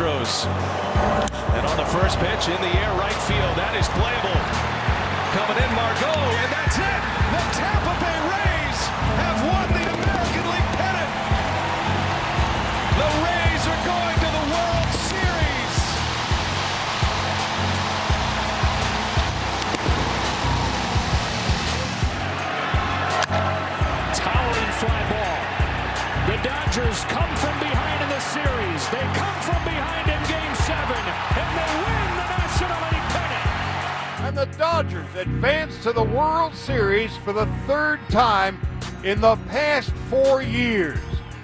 [0.00, 0.48] Astros.
[1.52, 4.40] And on the first pitch in the air right field, that is playable.
[5.36, 7.00] Coming in Margot, and that's it.
[7.36, 8.80] The Tampa Bay Rays
[9.20, 11.12] have won the American League pennant.
[12.96, 15.76] The Rays are going to the World Series.
[24.16, 25.36] Towering fly ball.
[26.24, 27.59] The Dodgers come from
[28.32, 28.88] series.
[28.90, 31.02] They come from behind in game seven,
[31.34, 34.24] and they win the National League pennant.
[34.24, 38.60] And the Dodgers advance to the World Series for the third time
[39.02, 41.00] in the past four years.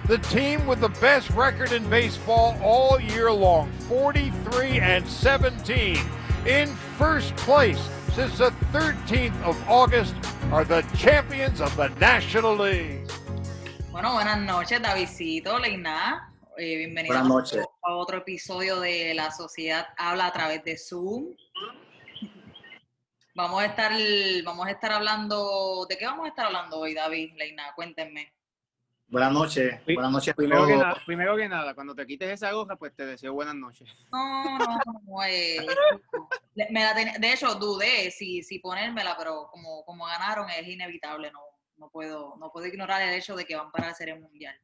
[0.07, 5.99] The team with the best record in baseball all year long, 43 and 17,
[6.47, 7.81] in first place
[8.15, 10.15] since the 13th of August,
[10.53, 13.11] are the champions of the National League.
[13.91, 16.36] Bueno, buenas noches, Davidcito, Leina.
[16.59, 17.65] Eh, bienvenido Buenas noches.
[17.83, 21.35] a otro episodio de La Sociedad Habla a través de Zoom.
[23.35, 23.93] Vamos a estar,
[24.45, 27.73] vamos a estar hablando, ¿de qué vamos a estar hablando hoy, David, Leina?
[27.75, 28.33] Cuéntenme.
[29.09, 29.85] Buenas noches.
[29.85, 33.05] Buenas noches Primero que, nada, primero que nada, cuando te quites esa gorra, pues te
[33.05, 33.89] deseo buenas noches.
[34.11, 35.65] No, no, no, eh,
[36.55, 40.67] le- me la ten- de hecho, dudé si, si ponérmela, pero como, como ganaron es
[40.67, 41.41] inevitable, no,
[41.77, 44.59] no, puedo, no puedo ignorar el hecho de que van para la Serie Mundial.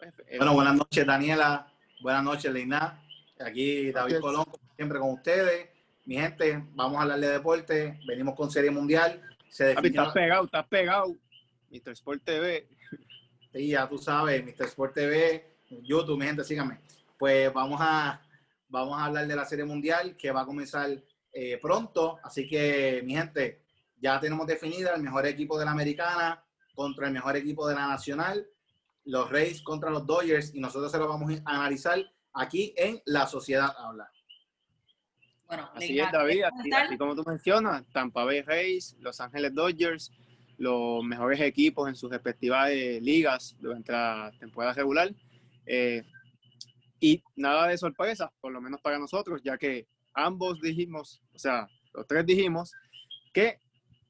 [0.00, 1.70] Pues, eh, Bueno, buenas noches, Daniela.
[2.00, 3.02] Buenas noches, Leina.
[3.38, 4.20] Aquí David Gracias.
[4.20, 5.68] Colón, como siempre con ustedes.
[6.06, 8.00] Mi gente, vamos a hablar de deporte.
[8.06, 9.20] Venimos con Serie Mundial.
[9.50, 11.16] Se definió, estás pegado, estás pegado.
[11.70, 11.90] Mr.
[11.92, 12.66] Sport TV.
[13.52, 14.64] sí, ya tú sabes, Mr.
[14.68, 16.80] Sport TV, YouTube, mi gente, síganme.
[17.18, 18.22] Pues vamos a,
[18.68, 20.88] vamos a hablar de la Serie Mundial que va a comenzar
[21.30, 22.18] eh, pronto.
[22.22, 23.64] Así que, mi gente,
[24.00, 26.42] ya tenemos definida el mejor equipo de la americana
[26.74, 28.46] contra el mejor equipo de la nacional.
[29.04, 31.98] Los Rays contra los Dodgers y nosotros se lo vamos a analizar
[32.32, 34.10] aquí en La Sociedad Habla.
[35.46, 36.32] Bueno, Así es, David.
[36.32, 40.12] ¿quieres Así, así como tú mencionas, Tampa Bay Rays, Los Ángeles Dodgers,
[40.58, 45.10] los mejores equipos en sus respectivas eh, ligas durante la temporada regular.
[45.66, 46.04] Eh,
[47.00, 51.66] y nada de sorpresa, por lo menos para nosotros, ya que ambos dijimos, o sea,
[51.94, 52.72] los tres dijimos
[53.32, 53.58] que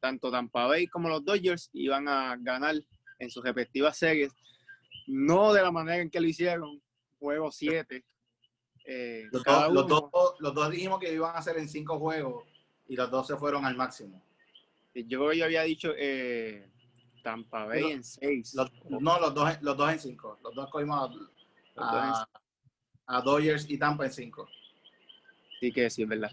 [0.00, 2.74] tanto Tampa Bay como los Dodgers iban a ganar
[3.18, 4.32] en sus respectivas series,
[5.10, 6.80] no de la manera en que lo hicieron,
[7.18, 8.04] juego 7.
[8.86, 12.44] eh, Los, dos, los, dos, los dos dijimos que iban a hacer en cinco juegos
[12.88, 14.22] y los dos se fueron al máximo.
[14.94, 16.68] Yo yo había dicho eh,
[17.22, 18.54] Tampa Bay Los- en 6.
[18.54, 20.38] Los- no, los dos, los dos en cinco.
[20.42, 21.10] Los dos cogimos
[21.76, 22.28] a, a,
[23.06, 24.48] a Dodgers y Tampa en cinco.
[25.56, 26.32] Así que sí, es verdad.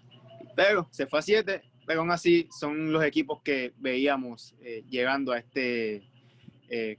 [0.56, 5.32] Pero se fue a 7, pero aún así son los equipos que veíamos eh, llegando
[5.34, 6.08] a este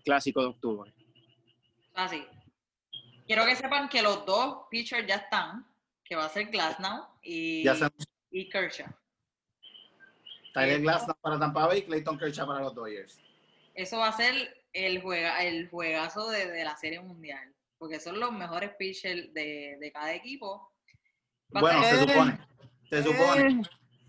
[0.05, 0.95] clásico de octubre.
[1.99, 2.25] Así.
[3.27, 5.67] Quiero que sepan que los dos pitchers ya están,
[6.05, 7.89] que va a ser Glasnow y, Ya se
[8.31, 8.87] y Kershaw.
[10.55, 13.21] Tyler Glass para Tampa Bay, Clayton Kershaw para los Dodgers.
[13.75, 18.21] Eso va a ser el, juega, el juegazo de, de la Serie Mundial, porque son
[18.21, 20.73] los mejores pitchers de, de cada equipo.
[21.55, 22.39] Va Bueno, se supone.
[22.89, 23.63] Se supone.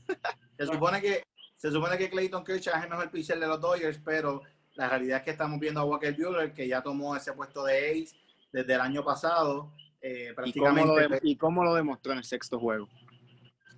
[0.08, 0.16] Eh,
[0.58, 1.24] Se supone que
[1.56, 4.44] se supone que Clayton Kershaw es el mejor pitcher de los Dodgers, pero
[4.80, 7.90] la realidad es que estamos viendo a Walker Buehler, que ya tomó ese puesto de
[7.92, 8.16] ace
[8.54, 9.74] desde el año pasado.
[10.02, 10.88] eh, ¿Y, cómo prácticamente.
[10.88, 12.88] lo de- y cómo lo demostró en el sexto juego.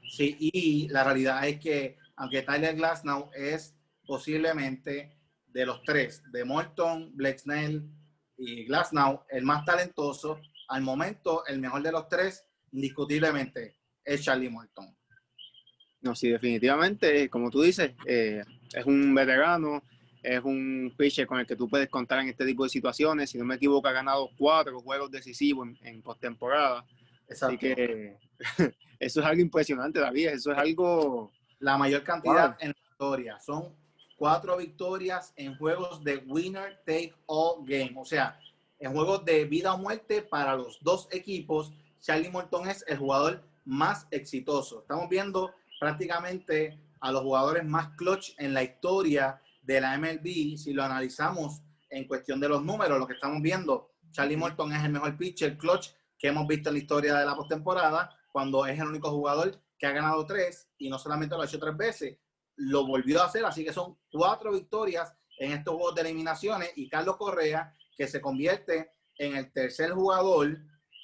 [0.07, 3.75] Sí, y la realidad es que aunque Tyler Glasnow es
[4.05, 5.17] posiblemente
[5.47, 7.89] de los tres, de Morton, Blake Snell
[8.37, 14.49] y Glasnow, el más talentoso, al momento el mejor de los tres, indiscutiblemente, es Charlie
[14.49, 14.95] Morton.
[16.01, 19.81] No, sí, definitivamente, como tú dices, eh, es un veterano,
[20.21, 23.29] es un pitcher con el que tú puedes contar en este tipo de situaciones.
[23.29, 26.85] Si no me equivoco, ha ganado cuatro juegos decisivos en, en postemporada.
[27.29, 28.17] Así que
[28.99, 30.27] eso es algo impresionante, David.
[30.27, 31.31] Eso es algo.
[31.59, 32.57] La mayor cantidad Wow.
[32.59, 33.39] en la historia.
[33.39, 33.75] Son
[34.15, 37.93] cuatro victorias en juegos de winner take all game.
[37.97, 38.39] O sea,
[38.79, 41.71] en juegos de vida o muerte para los dos equipos.
[42.01, 44.81] Charlie Morton es el jugador más exitoso.
[44.81, 50.57] Estamos viendo prácticamente a los jugadores más clutch en la historia de la MLB.
[50.57, 54.83] Si lo analizamos en cuestión de los números, lo que estamos viendo, Charlie Morton es
[54.83, 58.79] el mejor pitcher clutch que hemos visto en la historia de la postemporada, cuando es
[58.79, 62.17] el único jugador que ha ganado tres y no solamente lo ha hecho tres veces,
[62.55, 66.87] lo volvió a hacer, así que son cuatro victorias en estos juegos de eliminaciones y
[66.87, 70.59] Carlos Correa, que se convierte en el tercer jugador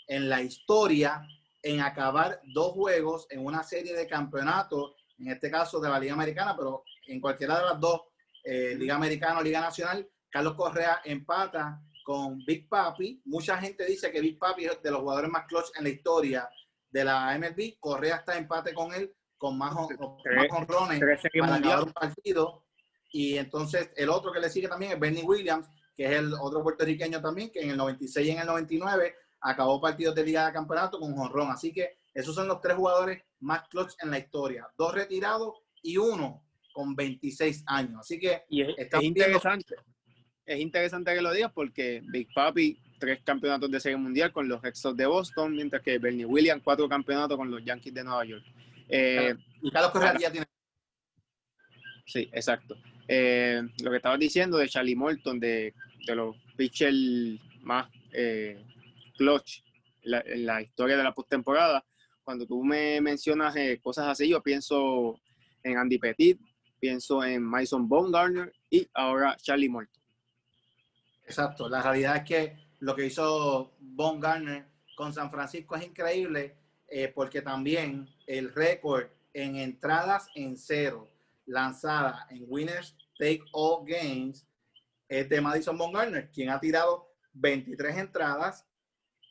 [0.07, 1.27] en la historia
[1.63, 6.13] en acabar dos juegos en una serie de campeonatos, en este caso de la Liga
[6.13, 8.01] Americana, pero en cualquiera de las dos,
[8.49, 13.21] eh, Liga Americana Liga Nacional, Carlos Correa empata con Big Papi.
[13.25, 16.49] Mucha gente dice que Big Papi es de los jugadores más clutch en la historia
[16.89, 17.77] de la MLB.
[17.77, 21.01] Correa está en empate con él, con más, honrones
[21.37, 22.63] para ganar un partido.
[23.11, 26.63] Y entonces el otro que le sigue también es Bernie Williams, que es el otro
[26.63, 30.53] puertorriqueño también, que en el 96 y en el 99 acabó partidos de liga de
[30.53, 31.51] campeonato con jonrón.
[31.51, 34.69] Así que esos son los tres jugadores más clutch en la historia.
[34.77, 36.46] Dos retirados y uno
[36.77, 38.01] con 26 años.
[38.01, 39.73] Así que Y es, interesante.
[40.45, 44.61] Es interesante que lo digas porque Big Papi, tres campeonatos de serie mundial con los
[44.61, 48.43] Red de Boston, mientras que Bernie Williams, cuatro campeonatos con los Yankees de Nueva York.
[48.89, 49.33] Eh,
[49.63, 50.45] y Carlos Correa ya tiene
[52.05, 52.77] sí, exacto.
[53.07, 55.73] Eh, lo que estabas diciendo de Charlie Morton, de,
[56.05, 58.63] de los pitchers más eh,
[59.17, 59.63] clutch
[60.03, 61.83] en la, en la historia de la postemporada,
[62.23, 65.19] cuando tú me mencionas eh, cosas así, yo pienso
[65.63, 66.39] en Andy Pettit,
[66.79, 70.01] pienso en Mason Baumgartner y ahora Charlie Morton.
[71.23, 74.65] Exacto, la realidad es que lo que hizo Von Garner
[74.95, 76.55] con San Francisco es increíble
[76.87, 81.09] eh, porque también el récord en entradas en cero
[81.45, 84.47] lanzada en Winners Take All Games
[85.07, 88.65] es de Madison Von Garner, quien ha tirado 23 entradas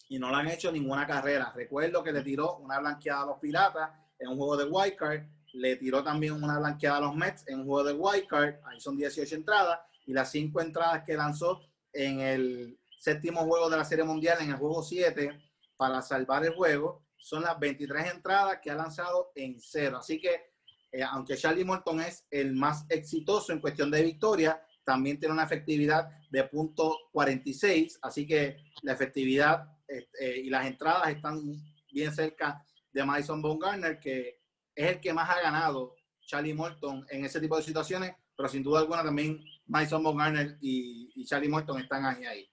[0.09, 1.53] y no le han hecho ninguna carrera.
[1.55, 5.23] Recuerdo que le tiró una blanqueada a los Piratas en un juego de Wild Card,
[5.57, 8.81] le tiró también una blanqueada a los Mets en un juego de Wild Card, ahí
[8.81, 11.63] son 18 entradas, y las 5 entradas que lanzó
[11.93, 15.41] en el séptimo juego de la Serie Mundial, en el juego 7,
[15.77, 19.99] para salvar el juego, son las 23 entradas que ha lanzado en cero.
[19.99, 20.53] Así que,
[20.93, 25.45] eh, aunque Charlie Morton es el más exitoso en cuestión de victoria, también tiene una
[25.45, 31.41] efectividad de punto 46, así que la efectividad eh, eh, y las entradas están
[31.91, 34.46] bien cerca de Madison Bumgarner, que
[34.77, 38.63] es el que más ha ganado Charlie Morton en ese tipo de situaciones, pero sin
[38.63, 42.51] duda alguna también Madison Bumgarner y, y Charlie Morton están ahí, ahí.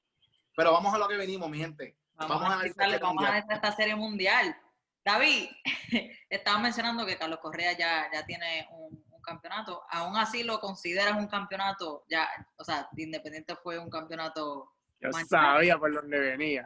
[0.55, 1.97] Pero vamos a lo que venimos, mi gente.
[2.15, 3.31] Vamos, Vamos a analizar vamos a mundial.
[3.31, 4.57] analizar esta serie mundial.
[5.03, 5.49] David,
[6.29, 9.83] estabas mencionando que Carlos Correa ya, ya tiene un, un campeonato.
[9.89, 12.05] ¿Aún así lo consideras un campeonato?
[12.09, 14.71] Ya, o sea, de Independiente fue un campeonato.
[15.01, 15.55] Yo Manchado.
[15.55, 16.65] sabía por dónde venía.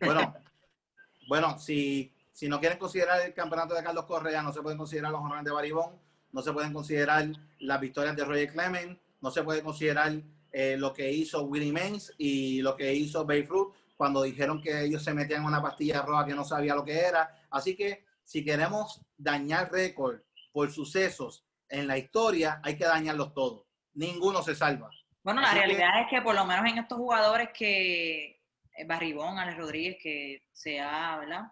[0.00, 0.34] Bueno,
[1.28, 5.10] bueno, si, si no quieren considerar el campeonato de Carlos Correa, no se pueden considerar
[5.10, 5.98] los honores de Baribón,
[6.32, 7.24] no se pueden considerar
[7.60, 10.12] las victorias de Roger Clement, no se puede considerar
[10.52, 14.82] eh, lo que hizo Willie Mays y lo que hizo Babe Ruth cuando dijeron que
[14.84, 17.34] ellos se metían en una pastilla roja que no sabía lo que era.
[17.50, 20.20] Así que si queremos dañar récord
[20.52, 23.62] por sucesos en la historia, hay que dañarlos todos.
[23.94, 24.90] Ninguno se salva.
[25.22, 28.42] Bueno, la que- realidad es que por lo menos en estos jugadores que
[28.76, 31.44] eh, Barribón, Alex Rodríguez, que se ha, ¿verdad?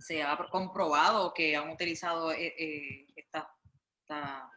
[0.00, 3.44] Se ha comprobado que han utilizado eh, eh, estas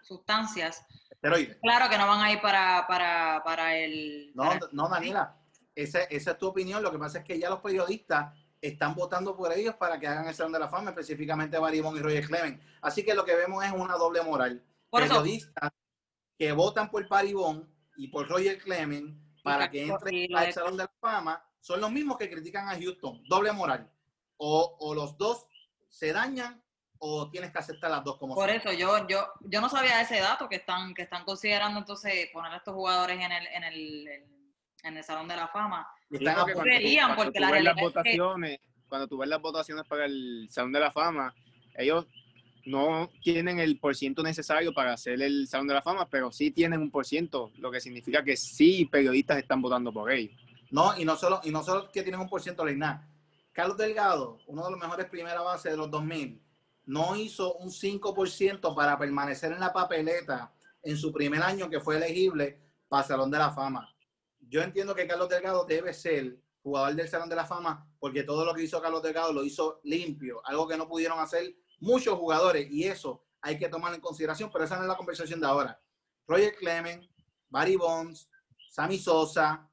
[0.03, 0.85] sustancias.
[1.09, 1.57] Esteroides.
[1.61, 4.31] Claro que no van a ir para, para, para el.
[4.33, 5.37] No, para- no, Daniela,
[5.75, 6.81] esa, esa es tu opinión.
[6.81, 10.27] Lo que pasa es que ya los periodistas están votando por ellos para que hagan
[10.27, 12.61] el Salón de la Fama, específicamente Baribón y Roger Clement.
[12.81, 14.63] Así que lo que vemos es una doble moral.
[14.89, 15.71] Por eso, periodistas
[16.37, 20.91] que votan por Baribón y por Roger Clement para que entren al Salón de la
[20.99, 23.23] Fama son los mismos que critican a Houston.
[23.27, 23.91] Doble moral.
[24.43, 25.45] O, o los dos
[25.87, 26.63] se dañan
[26.97, 28.57] o tienes que aceptar las dos como Por son.
[28.57, 32.51] eso yo, yo, yo no sabía ese dato que están, que están considerando entonces poner
[32.53, 34.07] a estos jugadores en el, en el,
[34.83, 35.87] en el Salón de la Fama.
[36.09, 40.05] Y están a porque la ves las que- votaciones, cuando tú ves las votaciones para
[40.05, 41.35] el Salón de la Fama,
[41.75, 42.07] ellos
[42.65, 46.81] no tienen el porciento necesario para hacer el Salón de la Fama, pero sí tienen
[46.81, 50.35] un porciento, lo que significa que sí periodistas están votando por ellos.
[50.71, 53.07] No, y no solo, y no solo que tienen un por ciento Leina.
[53.53, 56.41] Carlos Delgado, uno de los mejores primera base de los 2000,
[56.85, 60.53] no hizo un 5% para permanecer en la papeleta
[60.83, 63.93] en su primer año que fue elegible para Salón de la Fama.
[64.39, 68.45] Yo entiendo que Carlos Delgado debe ser jugador del Salón de la Fama porque todo
[68.45, 72.69] lo que hizo Carlos Delgado lo hizo limpio, algo que no pudieron hacer muchos jugadores
[72.71, 75.81] y eso hay que tomarlo en consideración, pero esa no es la conversación de ahora.
[76.27, 77.05] Roger Clement,
[77.49, 78.29] Barry Bonds,
[78.69, 79.67] Sammy Sosa,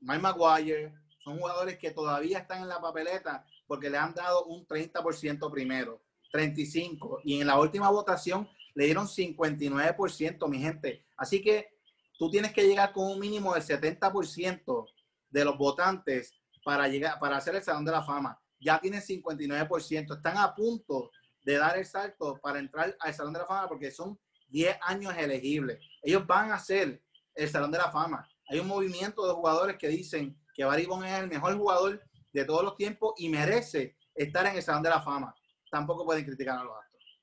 [0.00, 4.66] Mike Maguire, son jugadores que todavía están en la papeleta porque le han dado un
[4.66, 11.04] 30% primero, 35%, y en la última votación le dieron 59%, mi gente.
[11.16, 11.76] Así que
[12.18, 14.86] tú tienes que llegar con un mínimo del 70%
[15.30, 16.34] de los votantes
[16.64, 18.40] para llegar para hacer el Salón de la Fama.
[18.58, 21.10] Ya tienen 59%, están a punto
[21.42, 25.14] de dar el salto para entrar al Salón de la Fama porque son 10 años
[25.16, 25.78] elegibles.
[26.02, 27.02] Ellos van a hacer
[27.34, 28.28] el Salón de la Fama.
[28.48, 32.02] Hay un movimiento de jugadores que dicen que Barry es el mejor jugador
[32.32, 35.34] de todos los tiempos y merece estar en el Salón de la Fama.
[35.70, 37.20] Tampoco pueden criticar a los Astros.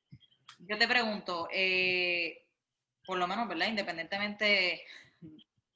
[0.59, 2.45] Yo te pregunto, eh,
[3.05, 3.67] por lo menos, ¿verdad?
[3.67, 4.81] Independientemente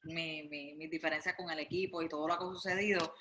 [0.04, 3.14] mi, mi, mis diferencias con el equipo y todo lo que ha sucedido,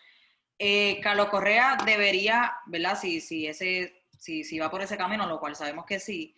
[0.58, 2.98] eh, Carlos Correa debería, ¿verdad?
[2.98, 6.34] Si, si, ese, si, si va por ese camino, lo cual sabemos que sí,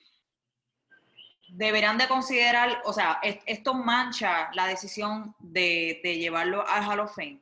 [1.49, 7.01] deberán de considerar, o sea, es- esto mancha la decisión de, de llevarlo al Hall
[7.01, 7.42] of Fame.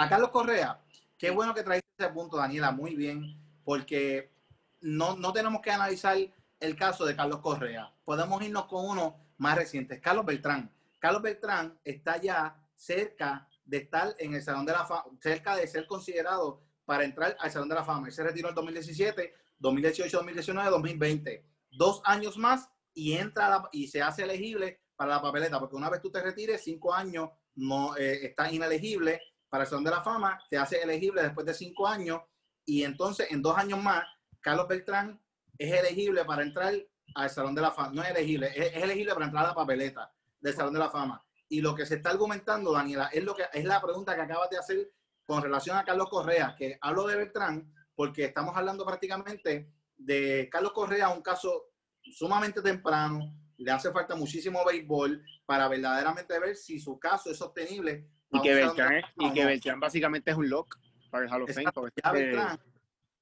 [0.00, 0.80] A Carlos Correa,
[1.18, 4.32] qué bueno que traíste ese punto, Daniela, muy bien, porque
[4.80, 6.16] no, no tenemos que analizar
[6.60, 7.92] el caso de Carlos Correa.
[8.04, 10.72] Podemos irnos con uno más reciente, Carlos Beltrán.
[11.00, 15.66] Carlos Beltrán está ya cerca de estar en el Salón de la Fama, cerca de
[15.66, 18.06] ser considerado para entrar al Salón de la Fama.
[18.06, 21.44] Él se retiró en 2017, 2018, 2019, 2020.
[21.72, 25.90] Dos años más y entra la- y se hace elegible para la papeleta, porque una
[25.90, 30.02] vez tú te retires, cinco años no eh, estás inelegible para el Salón de la
[30.02, 32.20] Fama, te hace elegible después de cinco años
[32.64, 34.04] y entonces en dos años más,
[34.40, 35.20] Carlos Beltrán
[35.56, 36.74] es elegible para entrar
[37.14, 37.92] al Salón de la Fama.
[37.94, 41.24] No es elegible, es, elegible para entrar a la papeleta del Salón de la Fama.
[41.48, 44.50] Y lo que se está argumentando, Daniela, es, lo que, es la pregunta que acabas
[44.50, 44.92] de hacer
[45.24, 50.72] con relación a Carlos Correa, que hablo de Beltrán porque estamos hablando prácticamente de Carlos
[50.72, 56.98] Correa, un caso sumamente temprano, le hace falta muchísimo béisbol para verdaderamente ver si su
[56.98, 58.08] caso es sostenible.
[58.32, 59.44] Y que, Beltrán, es- y que.
[59.44, 60.76] Beltrán básicamente es un lock
[61.10, 61.60] para el Hall of Fame.
[61.62, 62.60] Exacto, porque ya es que- Beltrán.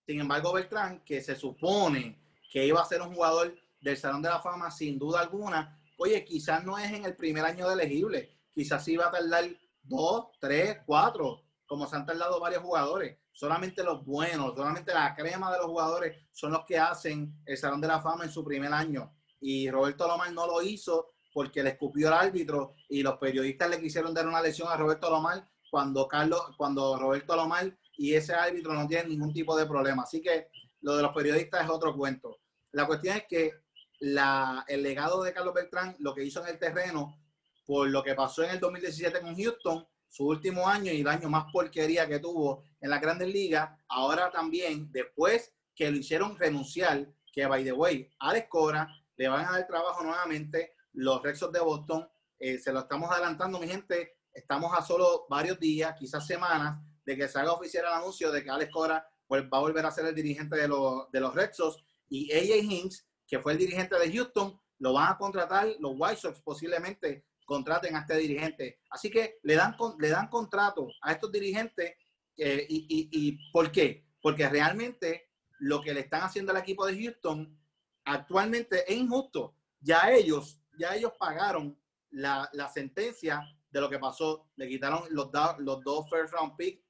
[0.06, 2.18] Sin embargo, Beltrán, que se supone
[2.50, 6.25] que iba a ser un jugador del Salón de la Fama sin duda alguna, oye,
[6.25, 9.44] quizás no es en el primer año de elegible, quizás sí va a tardar
[9.82, 13.18] dos, tres, cuatro, como se han tardado varios jugadores.
[13.32, 17.80] Solamente los buenos, solamente la crema de los jugadores son los que hacen el Salón
[17.80, 19.12] de la Fama en su primer año.
[19.40, 23.78] Y Roberto Lomar no lo hizo porque le escupió al árbitro y los periodistas le
[23.78, 28.72] quisieron dar una lesión a Roberto Lomar cuando Carlos, cuando Roberto Lomar y ese árbitro
[28.72, 30.04] no tienen ningún tipo de problema.
[30.04, 30.48] Así que
[30.80, 32.38] lo de los periodistas es otro cuento.
[32.72, 33.52] La cuestión es que
[34.00, 37.20] la, el legado de Carlos Beltrán, lo que hizo en el terreno,
[37.66, 41.28] por lo que pasó en el 2017 con Houston, su último año y el año
[41.28, 47.06] más porquería que tuvo en la Grandes Ligas, ahora también, después que lo hicieron renunciar,
[47.30, 48.88] que by the way, Alex Cora
[49.18, 53.58] le van a dar trabajo nuevamente, los Rexos de Boston, eh, se lo estamos adelantando,
[53.58, 57.92] mi gente, estamos a solo varios días, quizás semanas, de que se haga oficial el
[57.92, 61.10] anuncio de que Alex Cora pues, va a volver a ser el dirigente de, los
[61.12, 65.68] de Sox y AJ Hinks, que fue el dirigente de Houston, lo van a contratar,
[65.78, 68.80] los White Sox posiblemente contraten a este dirigente.
[68.90, 71.94] Así que le dan, le dan contrato a estos dirigentes.
[72.36, 74.04] eh, y, y por qué?
[74.20, 77.58] Porque realmente lo que le están haciendo al equipo de Houston
[78.04, 79.54] actualmente es injusto.
[79.80, 81.78] Ya ellos, ya ellos pagaron
[82.11, 84.49] la, la sentencia de lo que pasó.
[84.56, 86.83] Le quitaron los, los dos first round pick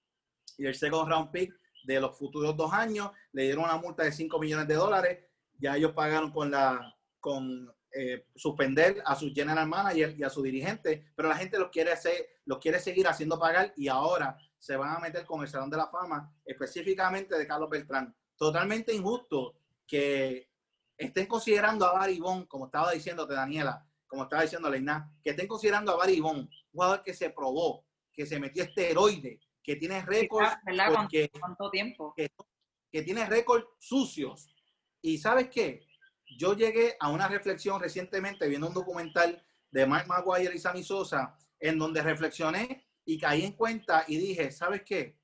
[0.59, 1.53] y el second round pick
[1.85, 3.11] de los futuros dos años.
[3.33, 5.25] Le dieron una multa de 5 millones de dólares.
[5.59, 10.43] Ya ellos pagaron con la con eh, suspender a su general manager y a su
[10.43, 14.77] dirigente, pero la gente los quiere hacer, los quiere seguir haciendo pagar y ahora se
[14.77, 18.15] van a meter con el Salón de la Fama, específicamente de Carlos Beltrán.
[18.37, 20.51] Totalmente injusto que
[20.97, 25.47] estén considerando a Barry Bond, como estaba diciéndote Daniela, como estaba diciendo Leina, que estén
[25.47, 30.03] considerando a Barry Bond, un jugador que se probó, que se metió esteroide, que tiene
[30.03, 30.57] récords.
[30.63, 32.15] ¿Cuánto, porque cuánto tiempo?
[32.17, 32.31] que,
[32.91, 34.49] que tiene récords sucios.
[35.03, 35.87] Y sabes qué?
[36.39, 41.37] Yo llegué a una reflexión recientemente viendo un documental de Mark Maguire y Sammy Sosa,
[41.61, 45.19] en donde reflexioné y caí en cuenta y dije, ¿sabes qué?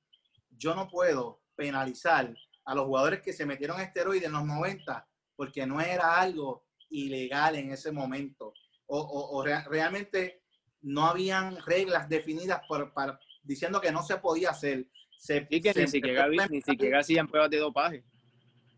[0.51, 2.33] Yo no puedo penalizar
[2.65, 7.57] a los jugadores que se metieron esteroides en los 90 porque no era algo ilegal
[7.57, 8.53] en ese momento.
[8.87, 10.43] O, o- o rea- realmente
[10.83, 14.89] no habían reglas definidas por, para, diciendo que no se podía hacer.
[15.17, 18.05] Se, Y que se ni siquiera, ni siquiera hacían pruebas de dopaje.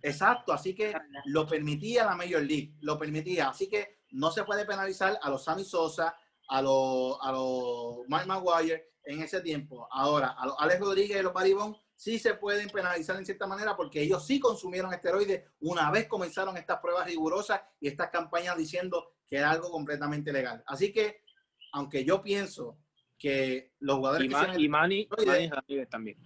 [0.02, 0.94] Exacto, así que
[1.26, 3.48] lo permitía la Major League, lo permitía.
[3.48, 6.14] Así que no se puede penalizar a los Sammy Sosa,
[6.48, 9.88] a los, a los Mike Maguire en ese tiempo.
[9.90, 13.74] Ahora, a los Alex Rodríguez y los Baribón sí se pueden penalizar en cierta manera
[13.74, 19.14] porque ellos sí consumieron esteroides una vez comenzaron estas pruebas rigurosas y estas campañas diciendo
[19.26, 20.62] que era algo completamente legal.
[20.66, 21.22] Así que,
[21.72, 22.78] aunque yo pienso
[23.18, 26.18] que los jugadores Y, que Manny Ramírez también.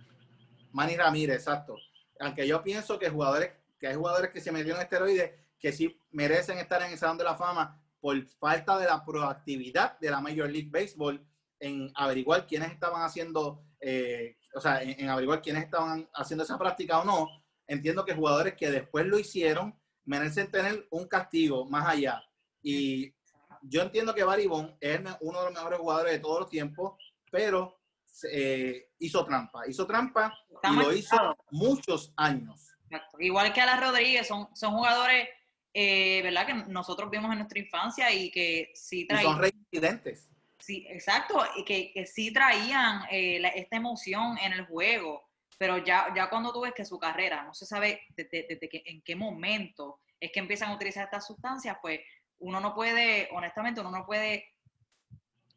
[0.72, 1.76] Manny Ramírez, exacto.
[2.18, 5.30] Aunque yo pienso que jugadores, que hay jugadores que se metieron esteroides
[5.60, 9.96] que sí merecen estar en el Salón de la Fama por falta de la proactividad
[10.00, 11.24] de la Major League Baseball
[11.60, 16.58] en averiguar quiénes estaban haciendo, eh, o sea, en, en averiguar quiénes estaban haciendo esa
[16.58, 17.28] práctica o no.
[17.66, 22.22] Entiendo que jugadores que después lo hicieron merecen tener un castigo más allá.
[22.62, 23.14] Y
[23.62, 26.94] yo entiendo que Barry Bond es uno de los mejores jugadores de todos los tiempos,
[27.30, 27.78] pero
[28.32, 29.66] eh, hizo trampa.
[29.68, 32.68] Hizo trampa Está y lo hizo muchos años.
[32.84, 33.18] Exacto.
[33.20, 35.28] Igual que Alan Rodríguez, son, son jugadores,
[35.74, 36.46] eh, ¿verdad?
[36.46, 39.32] Que nosotros vimos en nuestra infancia y que sí Y traían.
[39.32, 40.30] son reincidentes.
[40.58, 46.12] Sí, exacto, y que, que sí traían eh, esta emoción en el juego, pero ya,
[46.14, 50.00] ya cuando tú ves que su carrera no se sabe desde, que, en qué momento
[50.20, 52.00] es que empiezan a utilizar estas sustancias, pues
[52.40, 54.54] uno no puede, honestamente, uno no puede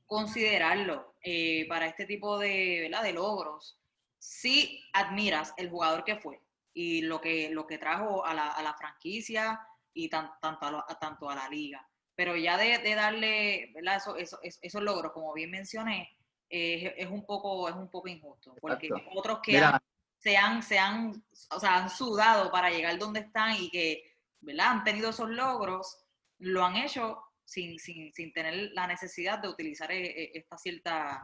[0.05, 3.03] considerarlo eh, para este tipo de, ¿verdad?
[3.03, 3.79] de logros.
[4.17, 6.41] Si admiras el jugador que fue
[6.73, 9.59] y lo que, lo que trajo a la, a la franquicia
[9.93, 11.87] y tan- tanto, a- tanto a la liga.
[12.21, 13.95] Pero ya de, de darle ¿verdad?
[13.95, 16.15] Eso, eso- es- esos logros, como bien mencioné,
[16.51, 18.53] eh, es, un poco, es un poco injusto.
[18.61, 19.09] Porque Exacto.
[19.15, 19.69] otros que Mira.
[19.69, 19.81] han-
[20.19, 24.03] se, han, se han, o sea, han sudado para llegar donde están y que
[24.39, 24.67] ¿verdad?
[24.69, 25.97] han tenido esos logros,
[26.37, 31.17] lo han hecho sin, sin, sin tener la necesidad de utilizar eh, eh, estas ciertas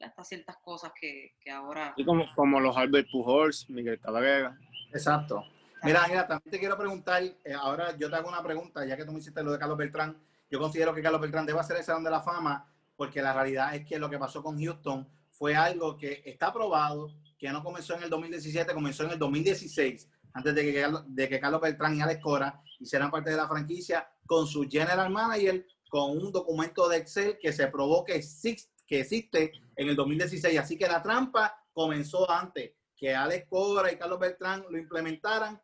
[0.00, 1.92] estas ciertas cosas que, que ahora...
[1.96, 4.58] Y como, como los Albert Pujols, Miguel Cabrera.
[4.92, 5.44] Exacto.
[5.84, 9.04] Mira, Ángela, también te quiero preguntar, eh, ahora yo te hago una pregunta, ya que
[9.04, 10.16] tú me hiciste lo de Carlos Beltrán,
[10.50, 12.66] yo considero que Carlos Beltrán debe hacer el Salón de la Fama,
[12.96, 17.14] porque la realidad es que lo que pasó con Houston fue algo que está probado,
[17.38, 21.40] que no comenzó en el 2017, comenzó en el 2016, antes de que, de que
[21.40, 26.18] Carlos Beltrán y Alex Cora hicieran parte de la franquicia con su general manager, con
[26.18, 30.58] un documento de Excel que se probó que existe, que existe en el 2016.
[30.58, 35.60] Así que la trampa comenzó antes que Alex Cora y Carlos Beltrán lo implementaran.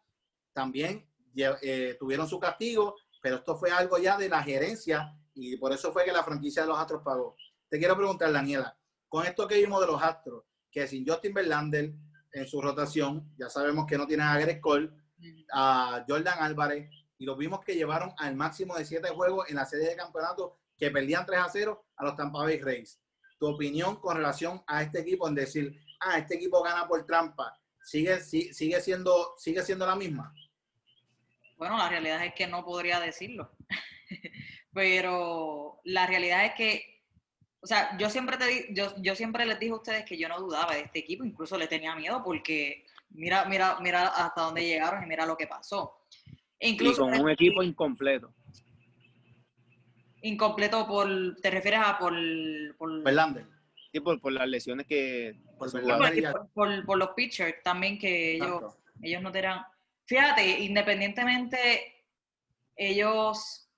[0.52, 5.73] También eh, tuvieron su castigo, pero esto fue algo ya de la gerencia y por
[5.73, 7.35] eso fue que la franquicia de los Astros pagó.
[7.68, 8.78] Te quiero preguntar, Daniela,
[9.09, 11.92] con esto que vimos de los Astros, que sin Justin Verlander
[12.33, 14.61] en su rotación, ya sabemos que no tienen a Greg
[15.52, 19.64] a Jordan Álvarez, y los vimos que llevaron al máximo de siete juegos en la
[19.66, 23.00] serie de campeonato que perdían 3 a 0 a los Tampa Bay Rays.
[23.40, 27.59] Tu opinión con relación a este equipo en decir, ah, este equipo gana por trampa,
[27.83, 30.33] sigue, si- sigue, siendo, sigue siendo la misma.
[31.57, 33.51] Bueno, la realidad es que no podría decirlo.
[34.73, 37.03] Pero la realidad es que,
[37.61, 40.29] o sea, yo siempre te di- yo, yo siempre les dije a ustedes que yo
[40.29, 44.65] no dudaba de este equipo, incluso le tenía miedo porque mira, mira, mira hasta dónde
[44.67, 46.07] llegaron y mira lo que pasó.
[46.59, 48.35] E Y incluso con un equipo incompleto.
[50.23, 52.13] incompleto por, te refieres a por,
[52.76, 53.47] por, Verlander.
[53.93, 55.41] Sí, por, por las lesiones que...
[55.59, 59.61] Por por, por- por los pitchers también que ellos, ellos no tenían.
[60.06, 62.04] Fíjate, independientemente,
[62.76, 63.69] ellos,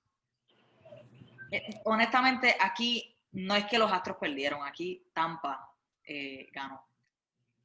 [1.51, 6.85] eh, honestamente, aquí no es que los Astros perdieron, aquí Tampa eh, ganó.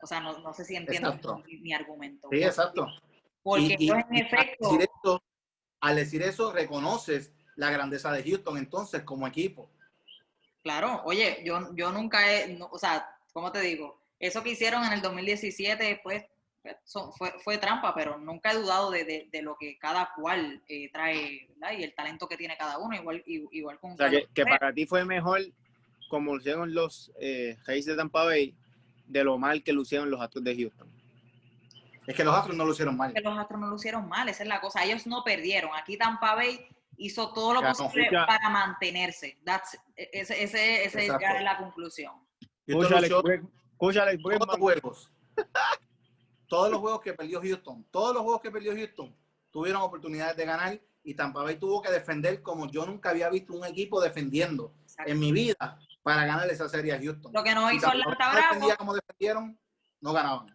[0.03, 2.29] O sea, no, no sé si entiendo mi, mi argumento.
[2.31, 2.87] Sí, exacto.
[3.43, 5.23] Porque Y- en y al efecto, decir eso-
[5.81, 9.71] al decir eso, reconoces la grandeza de Houston entonces como equipo.
[10.63, 14.03] claro, oye, yo, yo nunca he, no, o sea, ¿cómo te digo?
[14.19, 16.25] Eso que hicieron en el 2017, pues,
[16.65, 20.63] eso fue, fue trampa, pero nunca he dudado de, de- de lo que cada cual
[20.69, 21.77] eh, trae, ¿verdad?
[21.79, 24.73] Y el talento que tiene cada uno, igual, igual con O sea, que, que para
[24.73, 25.41] ti fue mejor
[26.09, 28.55] como lucieron los eh, de Tampa Bay
[29.07, 30.89] de lo mal que lucieron los Astros de Houston.
[32.07, 33.13] Es que los Astros no lo hicieron mal.
[33.13, 34.85] que los Astros no lo hicieron mal, esa es la cosa.
[34.85, 35.71] Ellos no perdieron.
[35.75, 36.67] Aquí Tampa Bay
[36.99, 37.75] hizo todo lo Ganó.
[37.77, 38.27] posible Escucha.
[38.27, 39.37] para mantenerse.
[39.45, 42.13] That's- e, ese ese, ese ya es la conclusión.
[42.67, 44.23] Escucha, Alex Bregman- escucha, Alex
[46.55, 47.01] todos los juegos.
[47.01, 47.85] que perdió Houston.
[47.91, 49.15] Todos los juegos que perdió Houston
[49.51, 53.53] tuvieron oportunidades de ganar y Tampa Bay tuvo que defender como yo nunca había visto
[53.55, 55.13] un equipo defendiendo Exacto.
[55.13, 57.33] en mi vida para ganar esa serie a Houston.
[57.33, 59.59] Lo que no hizo Atlanta Bravos, defendía como defendieron,
[60.01, 60.47] no ganaban.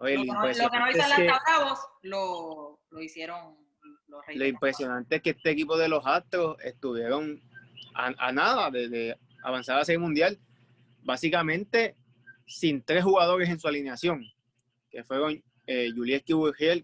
[0.00, 2.80] Oye, lo, lo que no, lo que no hizo impresionante es Atlanta que- Bravos lo,
[2.90, 3.56] lo hicieron
[4.08, 4.40] los Reyes.
[4.40, 7.40] Lo impresionante es que este equipo de los Astros estuvieron
[7.94, 10.38] a, a nada de, de avanzar a la Serie Mundial,
[11.02, 11.96] básicamente
[12.46, 14.24] sin tres jugadores en su alineación,
[14.90, 16.34] que fueron eh, Julieski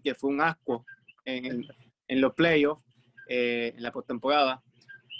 [0.03, 0.85] que fue un asco
[1.25, 1.67] en, en-
[2.07, 2.83] en los playoffs,
[3.27, 4.61] eh, en la postemporada,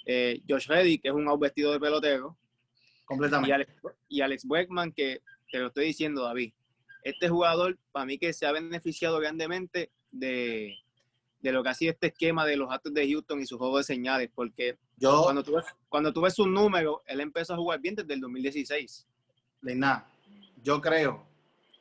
[0.06, 2.38] eh, Josh Reddy, que es un vestido de pelotero,
[3.02, 3.54] y Completamente.
[3.54, 3.72] Alex,
[4.08, 6.54] y Alex Bregman, que te lo estoy diciendo, David.
[7.04, 10.76] Este jugador, para mí, que se ha beneficiado grandemente de,
[11.40, 13.80] de lo que ha sido este esquema de los Astros de Houston y su juego
[13.80, 17.58] de señales, porque Yo, cuando tú ves, cuando tú ves sus números, él empezó a
[17.58, 19.08] jugar bien desde el 2016.
[19.62, 20.06] Leina,
[20.64, 21.26] yo creo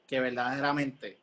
[0.06, 1.20] que verdaderamente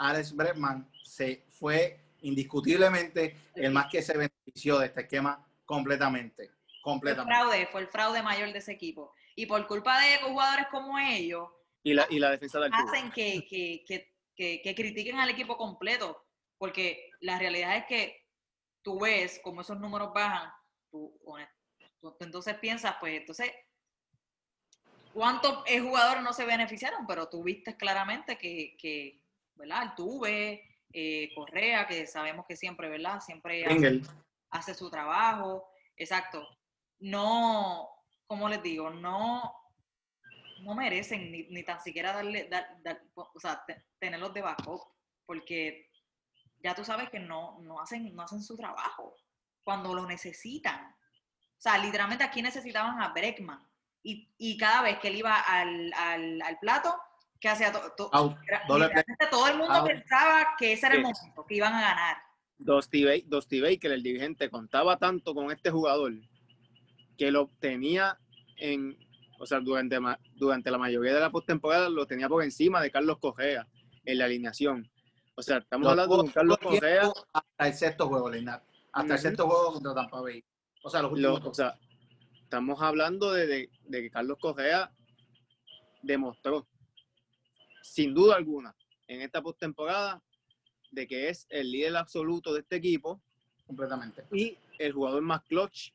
[0.00, 6.46] Alex Bregman se fue indiscutiblemente el más que se benefició de este esquema completamente.
[6.48, 7.34] Fue el Completamente.
[7.34, 9.14] fraude, fue el fraude mayor de ese equipo.
[9.36, 11.48] Y por culpa de jugadores como ellos,
[11.82, 15.56] Y la, y la defensa del hacen que, que, que, que, que critiquen al equipo
[15.58, 16.24] completo,
[16.56, 18.26] porque la realidad es que
[18.82, 20.50] tú ves cómo esos números bajan,
[20.90, 21.52] tú, honest-
[22.00, 23.50] tú- tú entonces piensas, pues entonces,
[25.12, 27.06] ¿cuántos eh, jugadores no se beneficiaron?
[27.06, 29.22] Pero tú viste claramente que, que
[29.60, 29.82] ¿verdad?
[29.84, 33.20] El Tuve, eh, Correa, que sabemos que siempre, ¿verdad?
[33.20, 33.64] Siempre
[34.50, 36.44] hace, su trabajo, exacto.
[36.98, 37.88] No,
[38.26, 39.56] como les digo, no
[40.62, 44.82] no merecen ni, ni tan siquiera darle, dar- dar- o sea, te- tenerlos de backup,
[45.24, 45.90] porque
[46.62, 49.14] ya tú sabes que no, no, hacen, no hacen su trabajo
[49.62, 50.84] cuando lo necesitan.
[50.92, 53.66] O sea, literalmente aquí necesitaban a Breckman.
[54.02, 56.94] Y, y cada vez que él iba al, al, al plato,
[57.40, 57.72] ¿qué hacía?
[57.72, 58.98] To- to- Out, era- doble play.
[58.98, 59.86] literalmente todo el mundo Out.
[59.88, 62.16] pensaba que ese era el momento, que iban a ganar.
[62.58, 66.12] Dusty, Ba- Dusty Baker, el dirigente, contaba tanto con este jugador
[67.16, 68.18] que lo tenía
[68.58, 68.98] en,
[69.38, 69.98] o sea, durante,
[70.34, 73.66] durante la mayoría de la postemporada lo tenía por encima de Carlos Correa
[74.04, 74.90] en la alineación.
[75.34, 78.62] O sea, estamos Lo hablando de Carlos Correa, Hasta el sexto juego, Leinat.
[78.92, 80.44] Hasta el sexto juego contra Tampa Bay.
[80.82, 81.78] O sea, los lo- últimos o sea,
[82.42, 84.90] estamos hablando de, de- de que Carlos Correa
[86.02, 86.66] demostró,
[87.90, 88.72] sin duda alguna,
[89.08, 90.22] en esta postemporada,
[90.92, 93.20] de que es el líder absoluto de este equipo
[93.66, 94.22] completamente.
[94.32, 95.90] y el jugador más clutch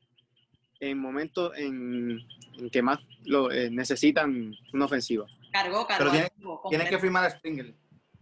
[0.80, 2.20] en momentos en,
[2.58, 5.26] en que más lo eh, necesitan una ofensiva.
[5.50, 6.10] Cargó, cargó.
[6.12, 7.74] Pero Tienen que firmar a Springer.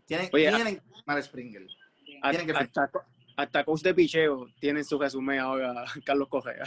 [0.06, 1.66] Tienen, Oye, tienen que firmar a Springer.
[2.22, 2.90] A- Tienen que hasta,
[3.36, 6.64] hasta coach de picheo tiene en su resumen ahora Carlos Correa.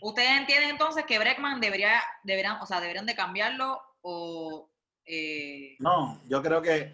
[0.00, 4.68] ¿Ustedes entienden entonces que Breckman debería, deberían, o sea, deberían de cambiarlo o
[5.06, 6.92] eh, No, yo creo que.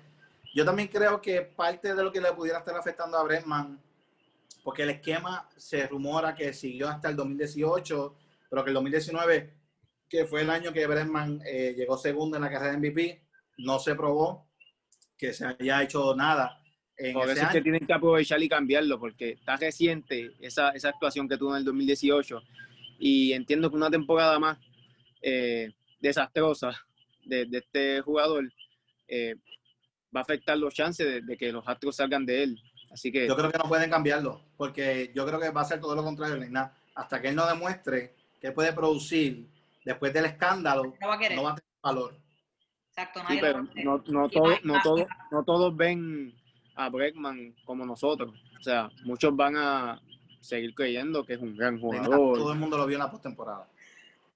[0.55, 3.79] Yo también creo que parte de lo que le pudiera estar afectando a Bregman,
[4.65, 8.17] porque el esquema se rumora que siguió hasta el 2018,
[8.49, 9.53] pero que el 2019,
[10.09, 13.23] que fue el año que Bregman eh, llegó segundo en la carrera de MVP,
[13.59, 14.47] no se probó
[15.17, 16.59] que se haya hecho nada
[16.99, 20.89] en Por eso es que tienen que aprovechar y cambiarlo, porque está reciente esa, esa
[20.89, 22.43] actuación que tuvo en el 2018.
[22.99, 24.59] Y entiendo que una temporada más
[25.23, 26.88] eh, desastrosa
[27.29, 28.51] de, de este jugador
[29.07, 29.35] eh,
[30.15, 32.63] va a afectar los chances de, de que los Astros salgan de él.
[32.91, 35.81] Así que Yo creo que no pueden cambiarlo, porque yo creo que va a ser
[35.81, 36.73] todo lo contrario, Leina.
[36.95, 39.47] Hasta que él no demuestre que puede producir
[39.85, 41.37] después del escándalo, no va a querer?
[41.37, 42.17] no va a tener valor.
[42.89, 46.35] Exacto, Sí, pero no, no, Y todo- no, todo- no todos ven
[46.75, 48.35] a Bregman como nosotros.
[48.59, 50.01] O sea, muchos van a
[50.41, 52.39] seguir creyendo que es un gran jugador.
[52.39, 53.69] Todo el mundo lo vio en la postemporada.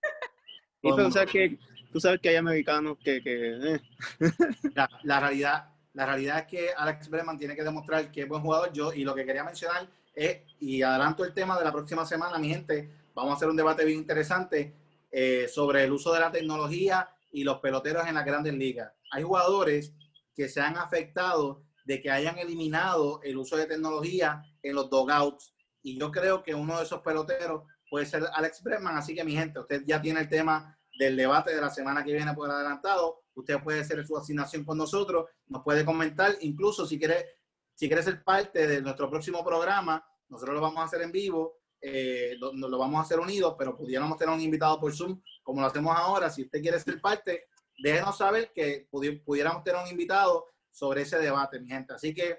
[0.82, 1.58] El pero que,
[1.92, 3.22] tú sabes que hay americanos que...
[3.22, 3.80] que, eh,
[5.04, 8.72] La, realidad, la realidad es que Alex Breman tiene que demostrar que es buen jugador.
[8.72, 12.38] Yo, y lo que quería mencionar es, y adelanto el tema de la próxima semana,
[12.38, 14.74] mi gente, vamos a hacer un debate bien interesante
[15.10, 18.92] eh, sobre el uso de la tecnología y los peloteros en las grandes ligas.
[19.10, 19.92] Hay jugadores
[20.34, 25.54] que se han afectado de que hayan eliminado el uso de tecnología en los dogouts.
[25.82, 28.96] Y yo creo que uno de esos peloteros puede ser Alex Bregman.
[28.96, 32.12] Así que, mi gente, usted ya tiene el tema del debate de la semana que
[32.12, 33.22] viene por adelantado.
[33.34, 37.26] Usted puede hacer su asignación con nosotros, nos puede comentar, incluso si quiere,
[37.74, 41.58] si quiere ser parte de nuestro próximo programa, nosotros lo vamos a hacer en vivo,
[41.80, 45.60] eh, lo, lo vamos a hacer unidos, pero pudiéramos tener un invitado por Zoom, como
[45.60, 46.30] lo hacemos ahora.
[46.30, 47.46] Si usted quiere ser parte,
[47.82, 51.92] déjenos saber que pudi- pudiéramos tener un invitado sobre ese debate, mi gente.
[51.92, 52.38] Así que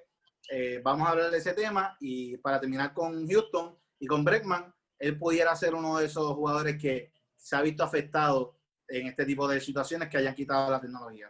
[0.50, 4.74] eh, vamos a hablar de ese tema y para terminar con Houston y con Breckman,
[5.00, 7.12] él pudiera ser uno de esos jugadores que
[7.44, 8.56] se ha visto afectado
[8.88, 11.30] en este tipo de situaciones que hayan quitado la tecnología.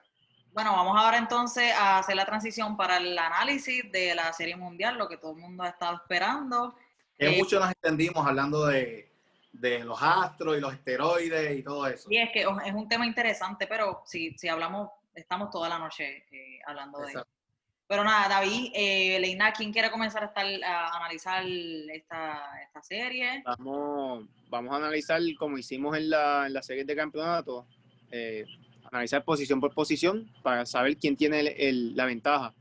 [0.51, 4.95] Bueno, vamos ahora entonces a hacer la transición para el análisis de la Serie Mundial,
[4.97, 6.75] lo que todo el mundo ha estado esperando.
[7.17, 9.11] Que Eh, mucho nos entendimos hablando de,
[9.51, 12.07] de los astros y los esteroides y todo eso.
[12.11, 16.25] Y es que es un tema interesante, pero si, si hablamos, estamos toda la noche
[16.31, 17.29] eh, hablando de Exacto.
[17.31, 17.42] eso.
[17.87, 23.43] Pero nada, David, eh, Leina, ¿quién quiere comenzar a, estar, a analizar esta, esta serie?
[23.45, 27.67] vamos, vamos a analizar, como hicimos en la, en la serie de campeonato,
[28.11, 28.45] eh,
[28.91, 32.53] analizar posición por posición para saber quién tiene el- el- la ventaja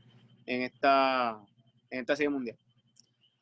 [0.45, 1.39] en esta,
[1.89, 2.57] en esta serie mundial.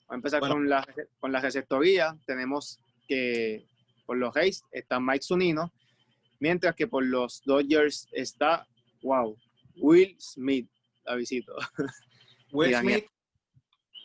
[0.07, 0.55] Vamos a empezar Bueno.
[0.55, 0.87] con, la,
[1.19, 2.15] con la receptoría.
[2.25, 3.65] Tenemos que
[4.05, 5.71] por los Rays está Mike Zunino,
[6.39, 8.67] mientras que por los Dodgers está,
[9.01, 9.35] wow,
[9.77, 10.69] Will Smith,
[11.15, 11.55] visito.
[12.51, 12.75] Will.
[12.75, 13.05] Smith,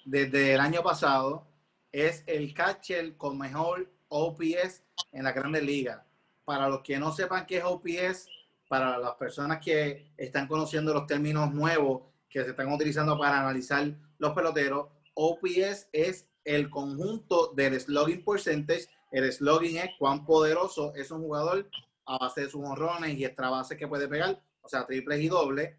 [0.04, 1.46] desde el año pasado,
[1.90, 6.02] es el catcher con mejor OPS en la Grandes Ligas.
[6.44, 8.28] Para los que no sepan qué es OPS,
[8.68, 13.92] para las personas que están conociendo los términos nuevos que se están utilizando para analizar
[14.18, 18.86] los peloteros, OPS es el conjunto del slugging percentage.
[19.10, 21.68] El slugging es cuán poderoso es un jugador
[22.06, 25.28] a base de sus honrones y extra bases que puede pegar, o sea, triples y
[25.28, 25.76] dobles.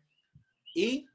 [0.75, 1.07] Y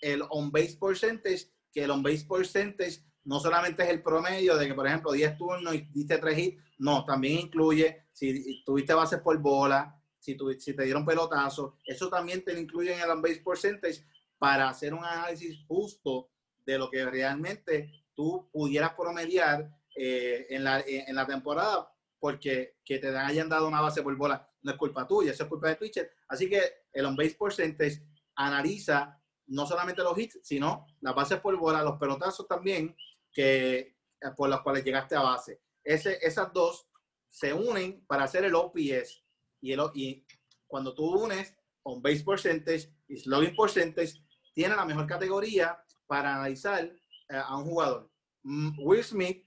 [0.00, 4.86] el on-base percentage, que el on-base percentage no solamente es el promedio de que, por
[4.86, 9.98] ejemplo, 10 turnos y diste 3 hits, no, también incluye si tuviste bases por bola,
[10.18, 14.04] si, tu- si te dieron pelotazo, eso también te lo incluye en el on-base percentage
[14.38, 16.30] para hacer un análisis justo
[16.66, 22.98] de lo que realmente tú pudieras promediar eh, en, la, en la temporada porque que
[22.98, 24.48] te hayan dado una base por bola.
[24.62, 26.10] no es culpa tuya, eso es culpa de pitcher.
[26.28, 26.60] Así que
[26.92, 28.02] el on-base percentage
[28.34, 32.96] analiza no solamente los hits, sino las bases por bola, los pelotazos también,
[33.32, 33.96] que, eh,
[34.36, 35.60] por los cuales llegaste a base.
[35.82, 36.88] Ese, esas dos
[37.28, 39.22] se unen para hacer el OPS.
[39.60, 40.24] Y, el, y
[40.66, 46.92] cuando tú unes on-base percentage y slugging percentage, tiene la mejor categoría para analizar eh,
[47.36, 48.10] a un jugador.
[48.44, 49.46] Mm, Will Smith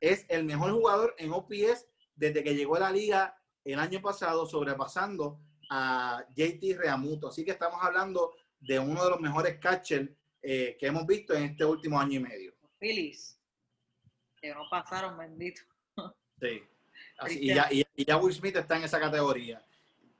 [0.00, 4.46] es el mejor jugador en OPS desde que llegó a la liga el año pasado,
[4.46, 7.28] sobrepasando a JT Reamuto.
[7.28, 10.10] Así que estamos hablando de uno de los mejores catchers
[10.42, 12.54] eh, que hemos visto en este último año y medio.
[12.78, 13.38] Phillies,
[14.40, 15.62] que no pasaron, bendito.
[16.40, 16.62] Sí.
[17.30, 19.64] y, ya, y, ya, Will Smith está en esa categoría.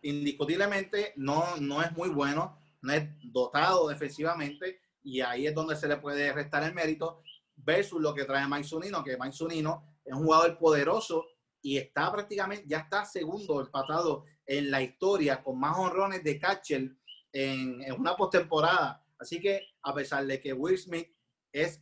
[0.02, 5.88] Indiscutiblemente no, no es muy bueno, no es dotado defensivamente y ahí es donde se
[5.88, 7.22] le puede restar el mérito
[7.56, 11.26] versus lo que trae Mike Zunino, que Mike Zunino es un jugador poderoso
[11.62, 16.96] y está prácticamente, ya está segundo empatado en la historia con más honrones de catcher
[17.32, 19.04] en, una postemporada.
[19.18, 21.08] Así que a pesar de que Will Smith
[21.52, 21.80] es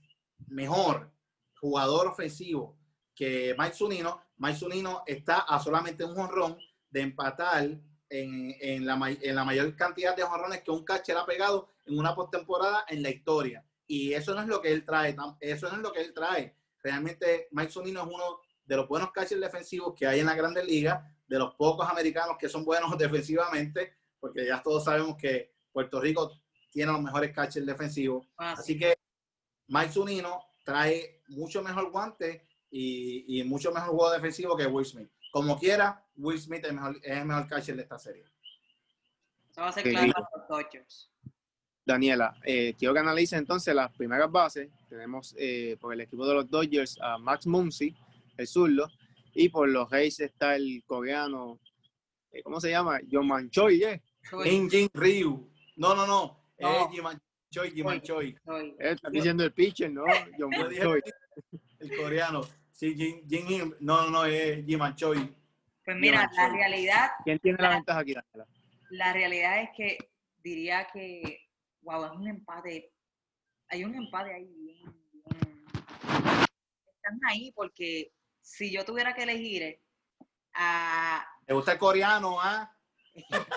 [0.49, 1.11] mejor
[1.61, 2.79] jugador ofensivo
[3.15, 6.59] que Mike Zunino, Mike Zunino está a solamente un honrón
[6.91, 7.65] de empatar
[8.09, 11.99] en, en, la, en la mayor cantidad de honrones que un catcher ha pegado en
[11.99, 13.65] una postemporada en la historia.
[13.87, 16.57] Y eso no es lo que él trae, eso no es lo que él trae.
[16.83, 20.67] Realmente Mike Zunino es uno de los buenos catchers defensivos que hay en la Grandes
[20.67, 26.01] Ligas, de los pocos americanos que son buenos defensivamente, porque ya todos sabemos que Puerto
[26.01, 26.33] Rico
[26.71, 28.27] tiene los mejores catchers defensivos.
[28.37, 28.95] Ah, Así que
[29.69, 35.09] Mike Zunino trae mucho mejor guante y, mucho mejor juego defensivo que Will Smith.
[35.33, 38.25] Como quiera, Will Smith es, el mejor catcher de esta serie.
[39.51, 41.11] Eso va a ser claro los Dodgers.
[41.85, 44.69] Daniela, eh, quiero que analice entonces las primeras bases.
[44.89, 47.97] Tenemos eh, por el equipo de los Dodgers a Max Muncy,
[48.37, 48.91] el zurdo,
[49.33, 51.61] y por los Reyes está el coreano,
[52.43, 53.01] ¿cómo se llama?
[53.11, 54.03] John Choi, ¿eh?
[54.45, 55.51] Jin Ryu.
[55.77, 56.45] No, no, no.
[56.59, 56.91] no.
[56.91, 57.19] Es
[57.51, 58.37] Choi, Jiman Choi.
[58.79, 60.05] Está diciendo el pitcher, ¿no?
[60.39, 61.01] John Choi.
[61.81, 62.43] El coreano.
[62.73, 65.35] Sí, Jin, Jin, no, no, no, es Jiman Choi.
[65.85, 67.11] Pues mira, la realidad.
[67.25, 68.47] ¿Quién tiene la, ventaja aquí, Daniela?
[68.91, 69.99] La realidad es que
[70.43, 71.47] diría que
[71.83, 72.93] wow, es un empate.
[73.69, 74.95] Hay un empate ahí bien,
[76.97, 79.81] Están ahí porque si yo tuviera que elegir
[80.57, 81.27] a...
[81.47, 82.73] ¿Te gusta el coreano, ah?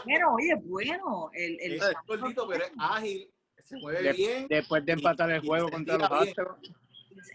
[0.06, 1.30] Bueno, oye, es bueno.
[1.34, 3.34] El, el es cortito, pero es ágil,
[3.64, 4.48] se mueve bien.
[4.48, 6.58] Después de empatar el juego contra los Astros.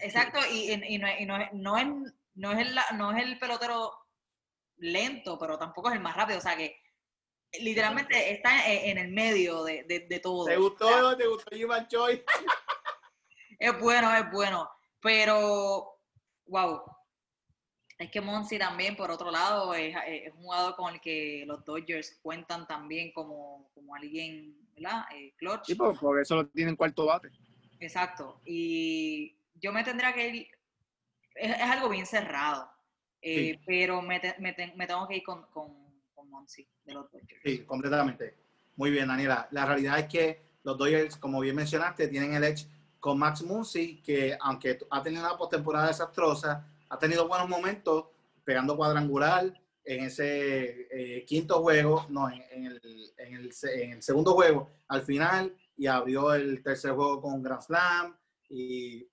[0.01, 1.87] Exacto, y, y, no, y no, no, es,
[2.35, 3.93] no, es el, no es el pelotero
[4.77, 6.39] lento, pero tampoco es el más rápido.
[6.39, 6.79] O sea que
[7.59, 10.45] literalmente está en, el medio de, de, todo.
[10.45, 11.15] ¿Te gustó?
[11.15, 12.23] ¿Te gustó Ivan Choi?
[13.59, 14.69] es bueno, es bueno.
[15.01, 15.99] Pero,
[16.47, 16.81] wow.
[17.97, 19.95] Es que Monsi también, por otro lado, es,
[20.33, 25.05] un jugador con el que los Dodgers cuentan también como, como alguien, ¿verdad?
[25.13, 25.65] Eh, clutch.
[25.65, 27.29] Sí, por, eso lo tienen cuarto bate.
[27.79, 28.41] Exacto.
[28.45, 30.47] Y yo me tendría que ir,
[31.35, 32.69] es, algo bien cerrado,
[33.21, 35.45] eh, pero me, me, tengo que ir con
[36.85, 37.41] de los Dodgers.
[37.43, 38.35] Sí, completamente.
[38.75, 39.47] Muy bien, Daniela.
[39.51, 42.67] La realidad es que los Dodgers, como bien mencionaste, tienen el edge
[42.99, 48.05] con Max Muncy, que aunque ha tenido una postemporada desastrosa, ha tenido buenos momentos
[48.43, 52.81] pegando cuadrangular en ese eh, quinto juego, no, en, el,
[53.17, 54.71] en, el, en, el, segundo juego.
[54.87, 58.17] Al final y abrió el tercer juego con Grand Slam
[58.49, 59.07] y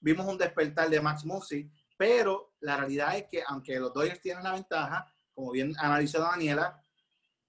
[0.00, 4.42] vimos un despertar de Max Muncy, pero la realidad es que aunque los Dodgers tienen
[4.42, 6.82] la ventaja, como bien analizó Daniela,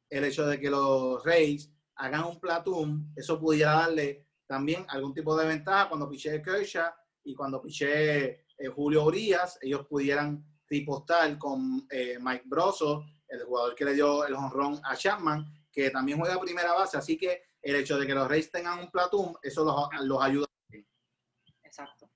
[0.10, 5.38] el hecho de que los Reyes hagan un platoon, eso pudiera darle también algún tipo
[5.38, 6.92] de ventaja cuando piché Kershaw
[7.24, 13.76] y cuando piché eh, Julio Urias, ellos pudieran ripostar con eh, Mike Broso, el jugador
[13.76, 17.76] que le dio el honrón a Chapman, que también juega primera base, así que el
[17.76, 20.48] hecho de que los Reyes tengan un platoon, eso los, los ayuda.
[21.64, 22.10] Exacto.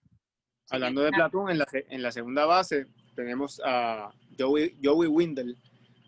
[0.69, 5.55] Hablando de platoon, en la, en la segunda base tenemos a Joey, Joey Windle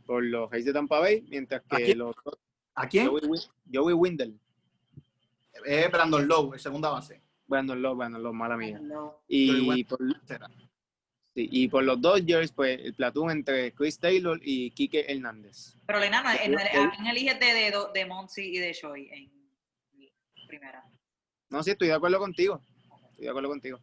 [0.05, 2.15] por los Reyes de Tampa Bay, mientras que los...
[2.75, 3.09] ¿A quién?
[3.73, 4.35] Joey, Windle.
[5.65, 7.21] Es Brandon Lowe, el segunda base.
[7.47, 8.79] Brandon Lowe, Brandon Lowe, mala mía.
[9.27, 9.99] Y por,
[11.35, 15.75] y por los Dodgers, pues el platón entre Chris Taylor y Kike Hernández.
[15.85, 19.31] Pero Lena, ¿a quién eliges de, de, de Monsi y de Choi en
[20.47, 20.83] primera?
[21.49, 22.61] No, sí, estoy de acuerdo contigo.
[23.11, 23.79] Estoy de acuerdo contigo.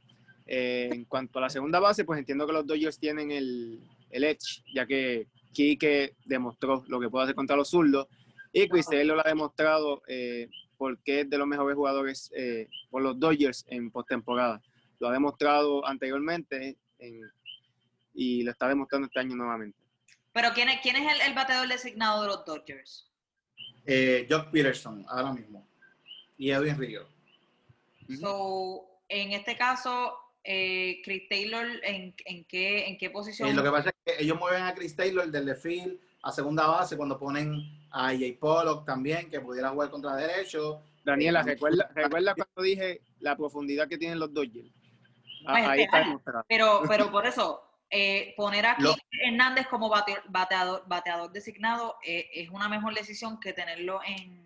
[0.47, 4.25] Eh, en cuanto a la segunda base, pues entiendo que los Dodgers tienen el, el
[4.25, 8.09] edge, ya que Kike demostró lo que puede hacer contra los zurdos
[8.55, 13.03] y Chris Taylor lo ha demostrado eh, porque es de los mejores jugadores eh, por
[13.03, 14.61] los Dodgers en postemporada.
[14.99, 16.77] Lo ha demostrado anteriormente
[18.15, 19.79] y lo está demostrando este año nuevamente.
[20.33, 23.11] Pero ¿quién es, quién es el, el bateador designado de los Dodgers?
[23.87, 25.67] Eh, Jock Peterson, ahora mismo.
[26.37, 27.07] Y Edwin Río.
[28.19, 33.49] So, en este caso, eh, Chris Taylor, ¿en, en qué, en qué posición?
[33.49, 36.33] Eh, lo que pasa es que ellos mueven a Chris Taylor del left field a
[36.33, 40.83] segunda base cuando ponen a Jay Pollock también, que pudiera jugar contra derecho.
[41.05, 44.69] Daniela, ¿recuerda, ¿recuerda cuando dije la profundidad que tienen los Dodgers?
[45.47, 46.45] Ah, Pues, ahí está.
[46.49, 52.29] Pero, pero por eso, eh, poner aquí Lo- Hernández como bate- bateador, bateador designado eh,
[52.35, 54.43] es una mejor decisión que tenerlo en...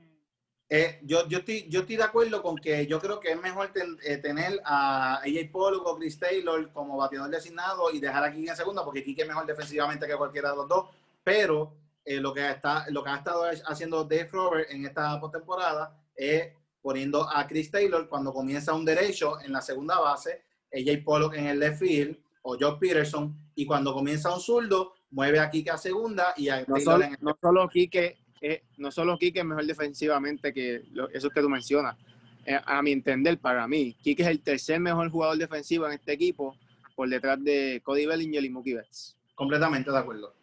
[0.71, 3.73] Eh, yo, yo, estoy, yo estoy de acuerdo con que yo creo que es mejor
[3.73, 8.35] ten- eh, tener a AJ Pollock o Chris Taylor como bateador designado y dejar a
[8.35, 10.91] en segunda, porque Kike es mejor defensivamente que cualquiera de los dos.
[11.25, 11.73] Pero
[12.05, 16.53] eh, lo, que está, lo que ha estado haciendo Dave Robert en esta postemporada es
[16.81, 21.47] poniendo a Chris Taylor cuando comienza un derecho en la segunda base, AJ Pollock en
[21.47, 25.77] el left field o Joe Peterson, y cuando comienza un zurdo, mueve a Kike a
[25.77, 29.41] segunda y a No Taylor solo, en el no solo Quique, eh, no solo Quique
[29.41, 31.97] es mejor defensivamente que lo- eso que tú mencionas.
[32.47, 36.13] Eh, a mi entender, para mí, Quique es el tercer mejor jugador defensivo en este
[36.13, 36.57] equipo,
[36.95, 39.17] por detrás de Cody Bellinger y Mookie Betts.
[39.35, 40.35] completamente de acuerdo.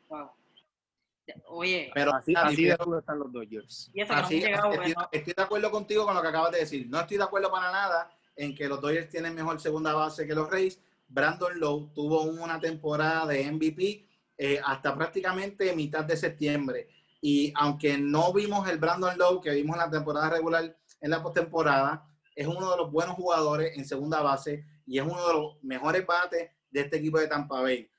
[1.48, 3.90] Oye, Pero Así, de duro están los Dodgers.
[3.94, 6.22] y eso que no Así, hemos llegado, estoy, bueno, estoy de acuerdo contigo con lo
[6.22, 6.88] que acabas de decir.
[6.90, 10.36] No estoy de acuerdo para nada en que los Dodgers tienen mejor segunda base que
[10.36, 10.80] los Rays.
[11.08, 14.08] Brandon Lowe tuvo una temporada de MVP
[14.38, 16.90] eh, hasta prácticamente mitad de septiembre.
[17.22, 21.24] Y aunque no vimos el Brandon Lowe que vimos en la temporada regular, en la
[21.24, 25.64] postemporada, es uno de los buenos jugadores en segunda base y es uno de los
[25.64, 27.90] mejores bates de este equipo de Tampa Bay.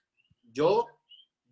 [0.53, 0.87] Yo,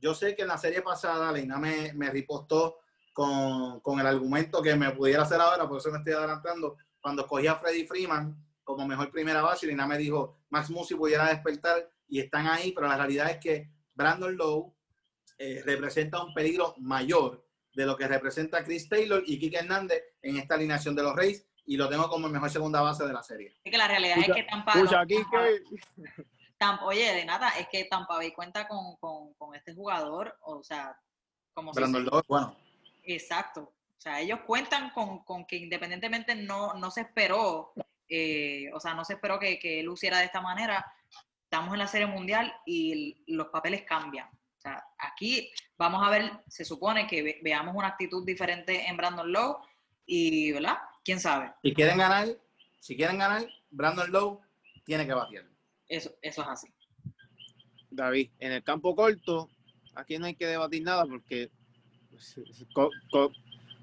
[0.05, 2.81] yo sé que en la serie pasada Leina me, me ripostó
[3.15, 6.77] con, con el argumento que me pudiera hacer ahora, por eso me estoy adelantando.
[7.01, 11.29] Cuando escogí a Freddy Freeman como mejor primera base, Lina me dijo, Max Musi pudiera
[11.29, 14.75] despertar y están ahí, pero la realidad es que Brandon Lowe
[15.39, 17.43] eh, representa un peligro mayor
[17.75, 21.47] de lo que representa Chris Taylor y Kike Hernández en esta alineación de los Reyes
[21.65, 23.55] y lo tengo como el mejor segunda base de la serie.
[23.65, 25.63] es que la realidad Escucha- es que Tampa, Escucha, no, Quique.
[26.65, 30.63] Tampa- oye, de nada, es que Tampa Bay cuenta con, con, con este jugador, o
[30.63, 30.97] sea,
[31.53, 32.57] como si Brandon Lowe, bueno,
[33.05, 33.61] Exacto.
[33.97, 37.73] O sea, ellos cuentan con, con que independientemente no, no se esperó,
[38.09, 40.85] eh, o sea, no se esperó que, que él luciera de esta manera.
[41.45, 44.29] Estamos en la Serie Mundial y los papeles cambian.
[44.29, 48.97] O sea, aquí vamos a ver, se supone que ve- veamos una actitud diferente en
[48.97, 49.59] Brandon Lowe
[50.07, 50.79] y, ¿verdad?
[51.05, 51.53] ¿Quién sabe?
[51.63, 52.29] si quieren ganar,
[52.81, 54.41] si quieren ganar, Brandon Lowe
[54.85, 55.45] tiene que batear.
[55.89, 56.69] Eso, eso es así.
[57.91, 59.49] David, en el campo corto,
[59.95, 61.51] aquí no hay que debatir nada porque
[62.11, 62.35] pues,
[62.75, 63.31] Co- Co-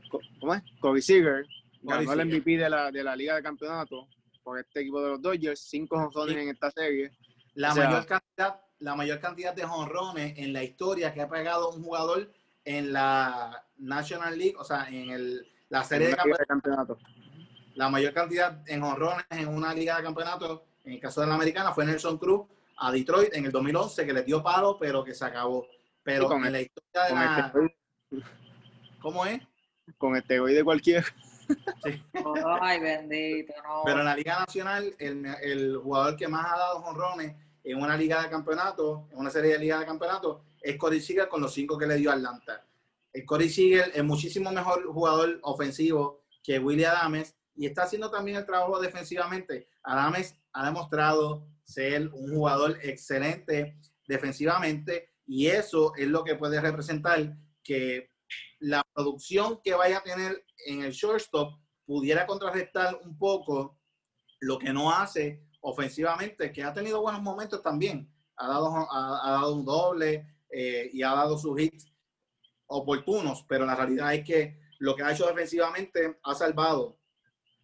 [0.09, 0.63] Co- ¿cómo es?
[0.79, 1.45] Corey Seager
[1.81, 2.25] ganó el.
[2.27, 4.07] MVP de la, de la Liga de Campeonato
[4.43, 6.41] por este equipo de los Dodgers, cinco jonrones Sí.
[6.41, 7.11] en esta serie.
[7.53, 11.29] La O sea- mayor cantidad, la mayor cantidad de jonrones en la historia que ha
[11.29, 12.31] pegado un jugador
[12.65, 16.15] en la National League, o sea, en el, la serie de
[16.47, 16.97] campeonato.
[17.75, 21.35] La mayor cantidad en jonrones en una liga de campeonato, en el caso de la
[21.35, 25.13] americana, fue Nelson Cruz a Detroit en el 2011, que le dio palo, pero que
[25.13, 25.67] se acabó.
[26.03, 28.25] Pero con en el- la historia de Con la...
[29.01, 29.41] ¿Cómo es?
[29.97, 31.05] con esteroide cualquiera.
[32.61, 33.81] Ay, bendito, no.
[33.85, 37.97] Pero en la Liga Nacional, el, el jugador que más ha dado jonrones en una
[37.97, 41.53] liga de campeonato, en una serie de liga de campeonato, es Corey Seager con los
[41.53, 42.65] cinco que le dio Atlanta.
[43.11, 48.37] El Corey Seager es muchísimo mejor jugador ofensivo que Willie Adames y está haciendo también
[48.37, 49.67] el trabajo defensivamente.
[49.83, 57.35] Adames ha demostrado ser un jugador excelente defensivamente y eso es lo que puede representar
[57.63, 58.11] que
[58.59, 63.79] la producción que vaya a tener en el shortstop pudiera contrarrestar un poco
[64.39, 68.11] lo que no hace ofensivamente, que ha tenido buenos momentos también.
[68.37, 71.91] Ha dado, ha, ha dado un doble eh, y ha dado sus hits
[72.67, 77.00] oportunos, pero la realidad es que lo que ha hecho defensivamente ha salvado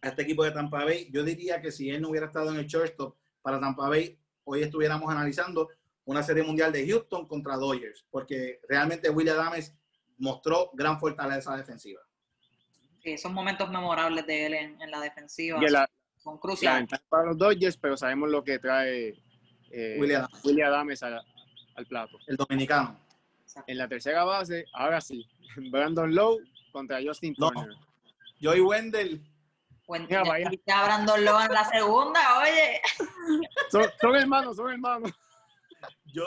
[0.00, 1.08] a este equipo de Tampa Bay.
[1.12, 4.62] Yo diría que si él no hubiera estado en el shortstop para Tampa Bay, hoy
[4.62, 5.68] estuviéramos analizando
[6.04, 9.74] una serie mundial de Houston contra Dodgers, porque realmente William Adames
[10.16, 12.00] mostró gran fortaleza defensiva.
[13.02, 16.80] Sí, esos momentos memorables de él en, en la defensiva Y la, son la cruciales.
[16.80, 19.14] ventaja para los Dodgers, pero sabemos lo que trae
[19.70, 20.44] eh, Willie Adames.
[20.44, 21.20] Willie Adames al,
[21.76, 22.18] al plato.
[22.26, 22.98] El dominicano.
[23.66, 25.26] En la tercera base, ahora sí,
[25.70, 26.38] Brandon Lowe
[26.72, 27.50] contra Justin No.
[27.50, 27.76] Turner.
[28.40, 29.20] Joey Wendell,
[29.88, 30.22] Bueno, ya,
[30.84, 32.80] Brandon Lowe en la segunda, oye.
[33.72, 35.10] Son, son hermanos, son hermanos.
[36.12, 36.24] yo,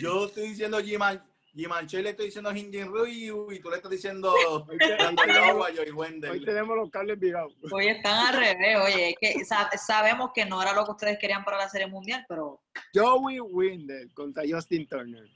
[0.00, 1.22] yo estoy diciendo Giman,
[1.54, 6.44] Gimanche le estoy diciendo Hinjin Ryu y tú le estás diciendo hoy Joey Hoy Wendell.
[6.44, 7.52] tenemos los cables virados.
[7.70, 9.10] Hoy están al revés, oye.
[9.10, 12.24] Es que sa- sabemos que no era lo que ustedes querían para la Serie Mundial,
[12.28, 12.60] pero
[12.92, 15.28] Joey Windel contra Justin Turner.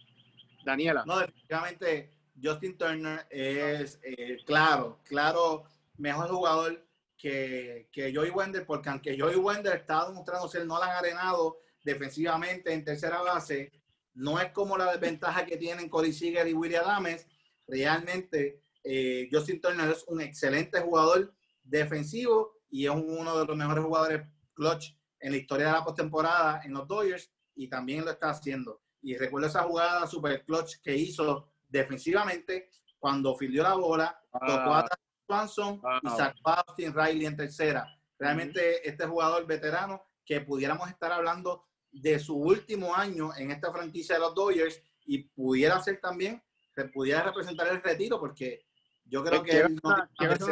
[0.64, 1.04] Daniela.
[1.06, 2.10] No, definitivamente
[2.42, 5.62] Justin Turner es eh, claro, claro,
[5.96, 6.84] mejor jugador
[7.18, 11.58] que, que Joey Wender, porque aunque Joey Wender está demostrando ser no la han arenado
[11.82, 13.72] defensivamente en tercera base,
[14.14, 17.26] no es como la desventaja que tienen Cody Seager y William Adames.
[17.66, 23.84] Realmente, eh, Justin Turner es un excelente jugador defensivo y es uno de los mejores
[23.84, 24.22] jugadores
[24.54, 28.82] clutch en la historia de la postemporada en los Dodgers y también lo está haciendo.
[29.02, 34.88] Y recuerdo esa jugada super clutch que hizo defensivamente cuando filió la bola, tocó a
[35.28, 37.86] Swanson y sacó a Austin Riley en tercera.
[38.18, 44.14] Realmente este jugador veterano que pudiéramos estar hablando de su último año en esta franquicia
[44.14, 46.42] de los Dodgers y pudiera ser también,
[46.74, 48.66] que pudiera representar el retiro porque
[49.04, 50.50] yo creo que él no quiero hacer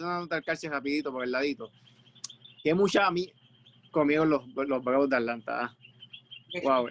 [0.00, 1.70] una nota al rapidito por el ladito.
[2.62, 3.30] Que mucha a mí
[3.90, 5.76] conmigo los, los Bravos de Atlanta.
[6.62, 6.88] Wow.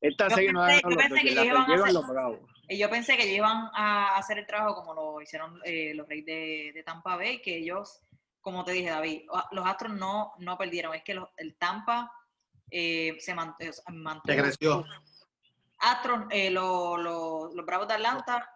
[0.00, 2.51] Esta yo serie no yo pensé que ellos iban a hacer, los Bravos.
[2.68, 6.26] Yo pensé que ellos iban a hacer el trabajo como lo hicieron eh, los Reyes
[6.26, 8.00] de, de, Tampa Bay, que ellos,
[8.40, 10.94] como te dije, David, los Astros no, no perdieron.
[10.94, 12.10] Es que los, el Tampa
[12.70, 14.22] eh, se mantuvo.
[14.24, 14.84] creció.
[15.80, 18.48] Astros, eh, lo, lo, los Bravos de Atlanta,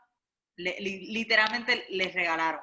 [0.56, 2.60] le, li, literalmente les regalaron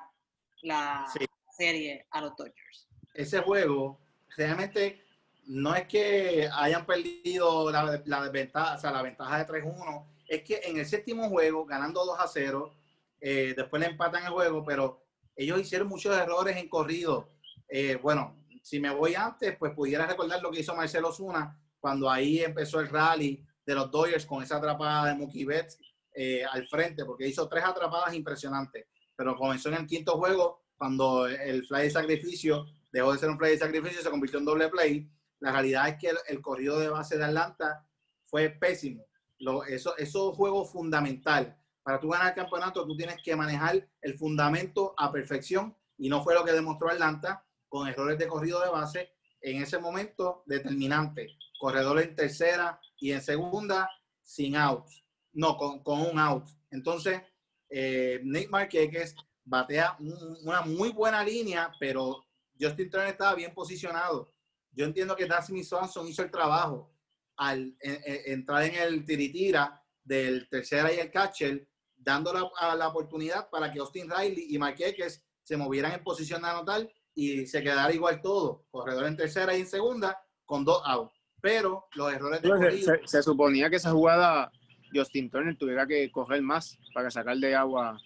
[0.61, 1.25] la Sí.
[1.51, 2.87] serie a los Dodgers.
[3.13, 3.99] Ese juego,
[4.37, 5.05] realmente
[5.45, 10.43] no es que hayan perdido la, la desventaja, o sea, la ventaja de 3-1, es
[10.43, 12.73] que en el séptimo juego, ganando 2 a 0,
[13.19, 15.03] eh, después le empatan el juego, pero
[15.35, 17.29] ellos hicieron muchos errores en corrido.
[17.67, 22.09] Eh, bueno, si me voy antes, pues pudiera recordar lo que hizo Marcelo Zuna cuando
[22.09, 25.77] ahí empezó el rally de los Dodgers con esa atrapada de Mookie Betts
[26.13, 28.85] eh, al frente, porque hizo tres atrapadas impresionantes.
[29.15, 33.37] Pero comenzó en el quinto juego, cuando el fly de sacrificio dejó de ser un
[33.37, 35.09] fly de sacrificio, se convirtió en doble play.
[35.39, 37.85] La realidad es que el, el corrido de base de Atlanta
[38.25, 39.05] fue pésimo.
[39.43, 41.57] Lo, eso, eso es juego fundamental.
[41.83, 46.23] Para tú ganar el campeonato, tú tienes que manejar el fundamento a perfección y no
[46.23, 51.27] fue lo que demostró Atlanta con errores de corrido de base en ese momento determinante.
[51.59, 53.89] Corredor en tercera y en segunda
[54.21, 54.85] sin out.
[55.33, 56.47] No, con, un out.
[56.71, 57.21] Entonces,
[57.69, 59.13] eh, Nick Marquez
[59.43, 62.25] batea un, una muy buena línea, pero
[62.57, 64.33] Justin Turner estaba bien posicionado.
[64.71, 66.92] Yo entiendo que Dasmy Swanson hizo el trabajo
[67.37, 72.75] al en, en, entrar en el tiritira del tercera y el catcher, dando la, a
[72.75, 77.45] la oportunidad para que Austin Riley y Marquez se movieran en posición de anotar y
[77.45, 78.65] se quedara igual todo.
[78.69, 81.13] Corredor en tercera y en segunda con dos outs.
[81.41, 84.51] Pero los errores de se, se, se, suponía que esa jugada
[84.93, 87.97] Justin Turner tuviera que coger más para sacar de agua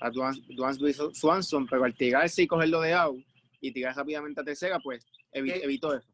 [0.00, 0.34] a Duan
[1.12, 3.18] Swanson, pero al tirarse y cogerlo de out
[3.60, 6.06] y tirar rápidamente a tercera, pues evitó eso.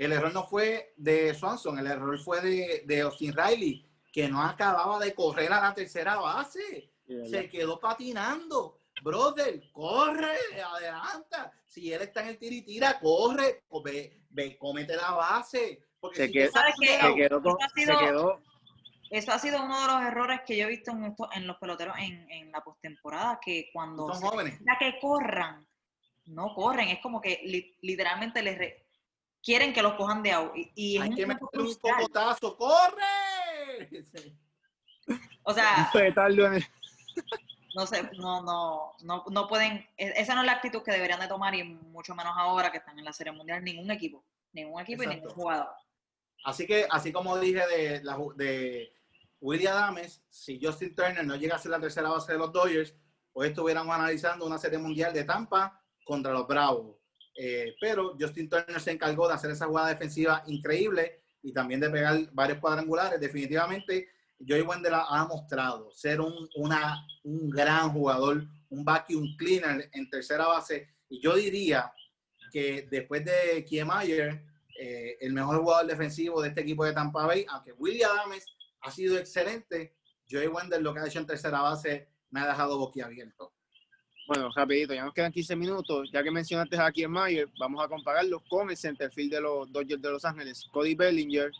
[0.00, 4.42] El error no fue de Swanson, el error fue de, de Austin Riley, que no
[4.42, 6.90] acababa de correr a la tercera base.
[7.28, 8.78] Se quedó patinando.
[9.02, 10.36] Brother, corre,
[10.74, 11.52] adelanta.
[11.66, 15.82] Si él está en el tiritira, corre, ve, ve, cómete la base.
[16.00, 16.98] Porque se, si quedó, ¿Sabes qué?
[16.98, 18.40] se, quedó, con, Eso ha sido- se quedó
[19.10, 21.58] Eso ha sido uno de los errores que yo he visto en, esto, en los
[21.58, 24.52] peloteros en, en la postemporada, que cuando son se jóvenes.
[24.60, 25.66] necesita que corran,
[26.24, 28.86] no corren, es como que li- literalmente les re-
[29.42, 30.52] quieren que los cojan de out.
[30.56, 32.56] Y, y es Hay un que meter un cocotazo.
[32.56, 33.88] ¡Corre!
[35.42, 35.90] O sea,
[37.74, 41.18] no sé, no, no, no, no pueden, e- esa no es la actitud que deberían
[41.18, 44.80] de tomar y mucho menos ahora que están en la Serie Mundial ningún equipo, ningún
[44.80, 45.28] equipo y Exacto.
[45.28, 45.68] ningún jugador.
[46.44, 48.92] Así que, así como dije de, la, de
[49.40, 52.94] William Adames, si Justin Turner no llega a ser la tercera base de los Dodgers,
[53.32, 56.96] hoy estuviéramos analizando una serie mundial de Tampa contra los Bravos.
[57.34, 61.90] Eh, pero Justin Turner se encargó de hacer esa jugada defensiva increíble y también de
[61.90, 63.20] pegar varios cuadrangulares.
[63.20, 64.08] Definitivamente,
[64.46, 70.46] Joey Wendell ha mostrado ser un, una, un gran jugador, un vacuum cleaner en tercera
[70.46, 70.88] base.
[71.08, 71.92] Y yo diría
[72.50, 74.42] que después de Kiemeyer,
[74.78, 78.46] eh, el mejor jugador defensivo de este equipo de Tampa Bay, aunque William Adames
[78.80, 79.94] ha sido excelente,
[80.30, 83.52] Joey Wendell lo que ha hecho en tercera base me ha dejado boquiabierto.
[84.30, 86.08] Bueno, rapidito, ya nos quedan 15 minutos.
[86.12, 90.08] Ya que mencionaste a Kiermaier, vamos a compararlo con el centerfield de los Dodgers de
[90.08, 91.50] Los Ángeles, Cody Bellinger.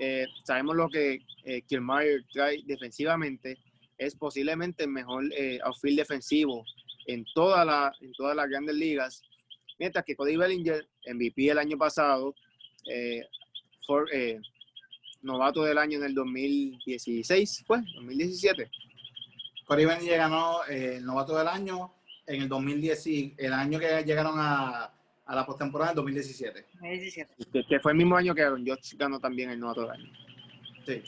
[0.00, 3.56] Eh, sabemos lo que eh, Kiermaier trae defensivamente.
[3.96, 6.64] Es posiblemente el mejor eh, outfield defensivo
[7.06, 9.22] en, toda la, en todas las grandes ligas.
[9.78, 12.34] Mientras que Cody Bellinger, MVP el año pasado,
[12.90, 13.22] eh,
[13.86, 14.40] for- eh,
[15.22, 17.82] novato del año en el 2016, ¿fue?
[17.94, 18.68] 2017.
[19.64, 21.92] Corey Bellinger ganó eh, el novato del año
[22.26, 24.92] en el 2010, y- el año que llegaron a,
[25.24, 26.66] a la postemporada en 2017.
[26.74, 27.34] 2017.
[27.52, 30.12] que, que fue el mismo año que Aaron Judge ganó también el novato del año.
[30.84, 31.02] Sí.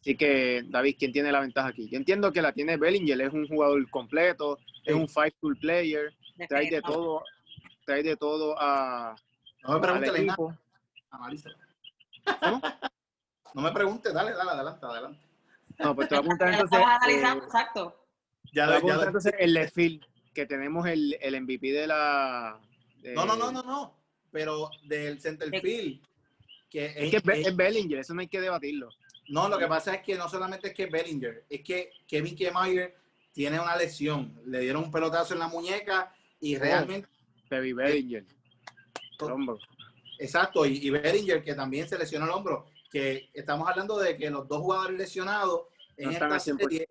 [0.00, 1.88] Así que, David, ¿quién tiene la ventaja aquí?
[1.90, 6.14] Yo entiendo que la tiene Bellinger, es un jugador completo, es un five tool player,
[6.48, 7.22] trae de todo,
[7.84, 9.14] trae de todo a.
[9.64, 10.58] No me pregunte nada.
[11.10, 11.56] Analízalo.
[12.40, 12.62] ¿Cómo?
[13.54, 15.20] No me pregunte, dale, dale, adelante, adelante.
[15.78, 16.78] No, pues te voy a apuntar entonces.
[16.78, 18.07] analizando, eh, exacto.
[18.52, 21.86] Ya, te voy a apuntar entonces el left field, que tenemos el, el MVP de
[21.86, 22.60] la.
[23.14, 23.98] No, no, no, no, no.
[24.30, 26.00] Pero del center field.
[26.68, 28.90] Que es, es, que es Bellinger, eso no hay que debatirlo.
[29.28, 32.94] No, lo que pasa es que no solamente es que Bellinger, es que Kevin Kiemeyer
[33.32, 34.40] tiene una lesión.
[34.46, 37.08] Le dieron un pelotazo en la muñeca y realmente.
[37.50, 38.24] Baby Bellinger.
[39.20, 39.58] El hombro.
[40.18, 42.66] Exacto, y, y Bellinger que también se lesionó el hombro.
[42.90, 45.62] Que estamos hablando de que los dos jugadores lesionados
[45.96, 46.88] en esta serie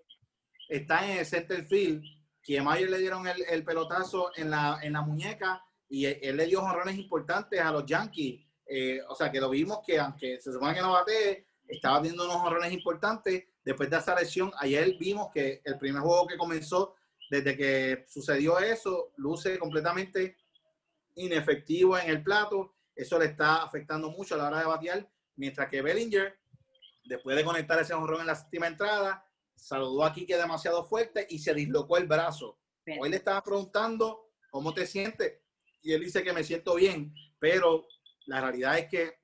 [0.68, 2.03] están en el center field.
[2.41, 6.97] Kiemeyer le dieron el, pelotazo en la, en la muñeca y él, le dio honrones
[6.97, 8.45] importantes a los Yankees.
[8.65, 12.26] Eh, o sea, que lo vimos que aunque se supone que no bate, estaba viendo
[12.26, 13.45] unos horrores importantes.
[13.63, 16.95] Después de esa lesión, ayer vimos que el primer juego que comenzó,
[17.30, 20.38] desde que sucedió eso, luce completamente
[21.15, 22.76] inefectivo en el plato.
[22.95, 25.09] Eso le está afectando mucho a la hora de batear.
[25.36, 26.39] Mientras que Bellinger,
[27.05, 29.26] después de conectar ese horror en la séptima entrada,
[29.58, 32.58] saludó aquí que demasiado fuerte y se dislocó el brazo.
[32.99, 35.41] Hoy le estaba preguntando cómo te sientes
[35.82, 37.88] y él dice que me siento bien, pero
[38.26, 39.20] la realidad es que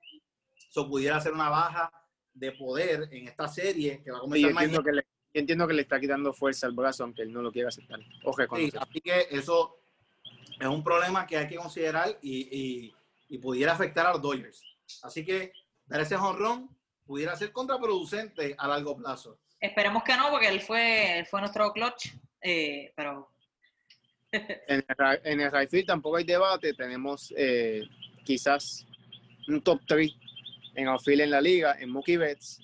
[0.69, 1.91] eso pudiera ser una baja
[2.33, 5.73] de poder en esta serie que va a comenzar sí, entiendo, que le, entiendo que
[5.73, 7.99] le está quitando fuerza al brazo, aunque él no lo quiera aceptar.
[8.79, 9.77] así que eso
[10.59, 12.93] es un problema que hay que considerar y,
[13.29, 14.63] y, pudiera afectar a los Dodgers.
[15.01, 15.53] Así que
[15.85, 16.69] dar ese jonrón
[17.03, 19.39] pudiera ser contraproducente a largo plazo.
[19.63, 22.09] Esperemos que no, porque él fue, fue nuestro clutch,
[22.41, 23.29] eh, pero...
[24.33, 27.81] en, el, en el right tampoco hay debate, tenemos eh,
[28.25, 28.85] quizás
[29.47, 30.11] un top 3
[30.75, 32.59] en outfield en la liga, en Mookie Betts,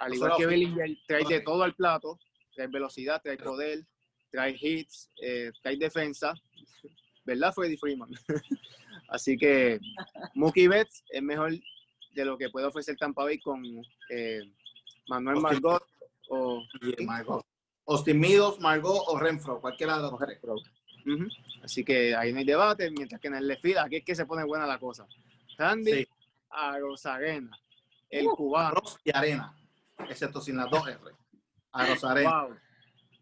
[0.00, 2.18] al igual que Bellinger, trae de todo al plato,
[2.54, 3.86] trae velocidad, trae poder,
[4.30, 6.34] trae hits, eh, trae defensa,
[7.24, 8.10] ¿verdad Freddy Freeman?
[9.08, 9.80] Así que
[10.34, 11.52] Mookie Betts es mejor
[12.12, 13.64] de lo que puede ofrecer Tampa Bay con
[14.10, 14.42] eh,
[15.08, 15.82] Manuel Margot
[16.28, 16.62] o
[17.04, 17.44] Margot.
[17.86, 20.38] Austin Meadows, Margot o Renfro, cualquiera de los tres.
[21.62, 24.26] Así que ahí no hay debate, mientras que en el left aquí es que se
[24.26, 25.06] pone buena la cosa.
[25.56, 26.06] Randy
[26.50, 27.58] a Rosarena,
[28.10, 28.82] el uh, cubano.
[29.04, 29.56] y arena,
[30.08, 30.98] excepto sin las dos R.
[31.72, 32.44] A Rosarena.
[32.44, 32.56] Wow.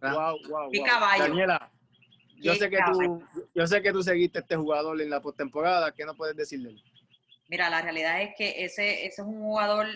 [0.03, 0.85] Wow, wow, wow.
[0.85, 1.23] caballo.
[1.25, 1.73] Daniela,
[2.37, 3.23] yo sé, que tú,
[3.55, 5.93] yo sé que tú seguiste a este jugador en la postemporada.
[5.93, 6.77] ¿Qué no puedes decirle?
[7.49, 9.87] Mira, la realidad es que ese, ese es un jugador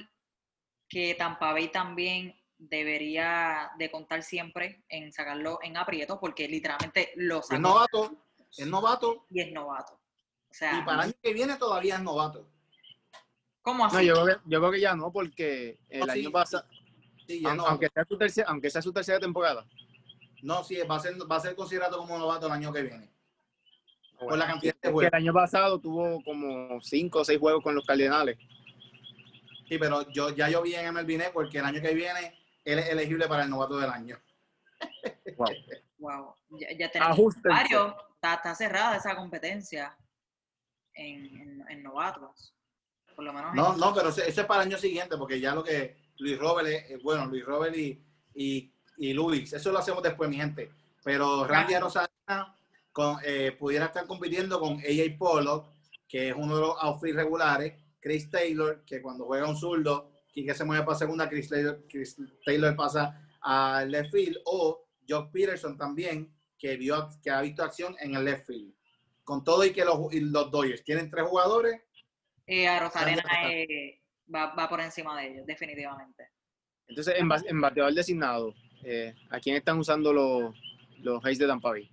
[0.89, 7.43] que Tampa Bay también debería de contar siempre en sacarlo en aprieto porque literalmente lo
[7.43, 7.55] sacó.
[7.55, 9.27] Es novato, es novato.
[9.31, 9.95] Y es novato.
[9.95, 12.51] O sea, y para el año que viene todavía es novato.
[13.63, 13.97] ¿Cómo así?
[13.97, 14.15] No, yo,
[14.47, 16.67] creo que, ya no, porque el año pasado,
[17.67, 19.67] aunque, sea su tercera, aunque sea su tercera temporada.
[20.43, 23.11] No, sí, va a ser, va a ser considerado como novato el año que viene.
[24.19, 25.13] Por la cantidad de juegos.
[25.13, 28.37] El año pasado tuvo como cinco o seis juegos con los Cardenales.
[29.69, 32.89] Sí, pero yo ya yo vi en MLB porque el año que viene él es
[32.89, 34.19] elegible para el novato del año.
[35.37, 35.49] Wow.
[35.99, 36.35] wow.
[36.79, 37.95] Ya, tenemos varios.
[38.23, 39.97] Está, cerrada esa competencia
[40.95, 42.55] en, en novatos
[43.55, 46.69] no, no, pero eso, es para el año siguiente, porque ya lo que Luis Robert,
[46.69, 48.03] es, bueno, Luis Robert y,
[48.35, 50.71] y, Luis, eso lo hacemos después, mi gente.
[51.03, 52.09] Pero Randy Rosana
[52.93, 55.71] con, eh, pudiera estar compitiendo con AJ Pollock,
[56.09, 60.55] que es uno de los outfits regulares, Chris Taylor, que cuando juega un zurdo, que
[60.55, 65.76] se mueve para segunda, Chris Taylor, Chris Taylor pasa al left field, o Josh Peterson
[65.76, 68.74] también, que, vio, que ha visto acción en el left field.
[69.24, 71.81] Con todo y que los, y los Dodgers tienen tres jugadores,
[72.53, 74.01] eh, a Rosarena eh,
[74.35, 76.31] va, por encima de ellos, definitivamente.
[76.89, 80.57] Entonces, en, en bateador designado, eh, ¿a quién están usando los,
[80.99, 81.89] los de Tampa Bay?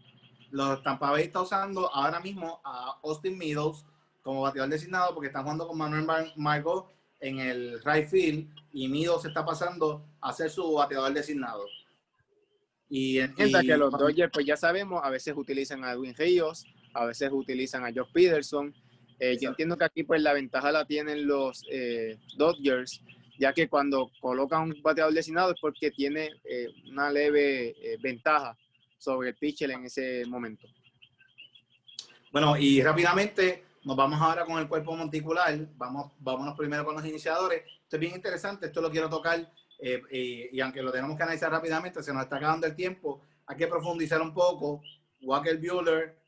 [0.49, 3.85] Los Tampa Bay está usando ahora mismo a Austin Meadows
[4.23, 9.25] como bateador designado porque están jugando con Manuel Margot en el right field y Meadows
[9.25, 11.65] está pasando a ser su bateador designado.
[12.89, 17.05] Y, Mientras que los Dodgers, pues ya sabemos, a veces utilizan a Edwin Ríos, a
[17.05, 18.73] veces utilizan a Josh Peterson,
[19.19, 23.01] eh, yo entiendo que aquí pues la ventaja la tienen los eh, Dodgers,
[23.39, 28.57] ya que cuando colocan un bateador designado es porque tiene eh, una leve ventaja
[28.97, 30.67] sobre el pitcher en ese momento.
[32.31, 35.57] Bueno, y rápidamente nos vamos ahora con el cuerpo monticular.
[35.77, 37.63] Vamos, vámonos primero con los iniciadores.
[37.83, 39.49] Esto es bien interesante, esto lo quiero tocar
[40.11, 43.21] y, aunque lo tenemos que analizar rápidamente, se nos está acabando el tiempo.
[43.45, 44.81] Hay que profundizar un poco.
[45.21, 46.19] Walker Bueller.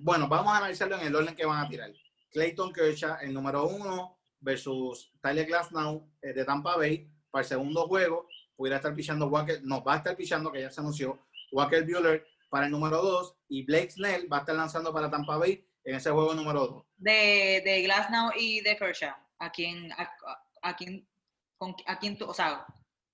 [0.00, 1.92] bueno, vamos a analizarlo en el orden que van a tirar.
[2.30, 7.86] Clayton Kershaw, el número uno, versus Tyler Glasnow eh, de Tampa Bay para el segundo
[7.88, 8.26] juego.
[8.56, 11.18] pudiera estar pichando Walker, no, va a estar pichando, que ya se anunció,
[11.52, 15.36] Walker Bueller para el número 2 y Blake Snell va a estar lanzando para Tampa
[15.36, 16.84] Bay en ese juego número 2.
[16.98, 19.14] De, de Glasnow y de Kershaw.
[19.38, 20.08] ¿A quién, a,
[20.62, 21.06] a quién,
[21.56, 22.64] con, a quién tú, o sea,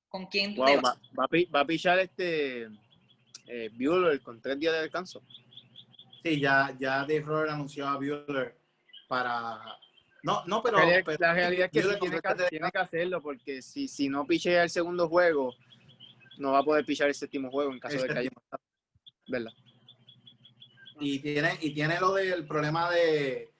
[0.08, 0.98] con quién tú Wow, te va, vas?
[1.18, 2.68] va a pi- va a pichar este
[3.46, 5.22] eh, Bueller con tres días de descanso.
[6.22, 8.58] Sí, ya, ya Dave Roller anunció a Bueller
[9.08, 9.58] para...
[10.22, 10.76] No, no, pero...
[10.78, 14.08] la, realidad, pero- la realidad es que sí tiene, que, tiene hacerlo porque si, si
[14.10, 15.54] no pichea el segundo juego,
[16.36, 18.30] no va a poder pichar el séptimo juego en caso de que haya.
[19.28, 19.52] ¿Verdad?
[21.00, 23.52] Y tiene, y tiene lo del problema de,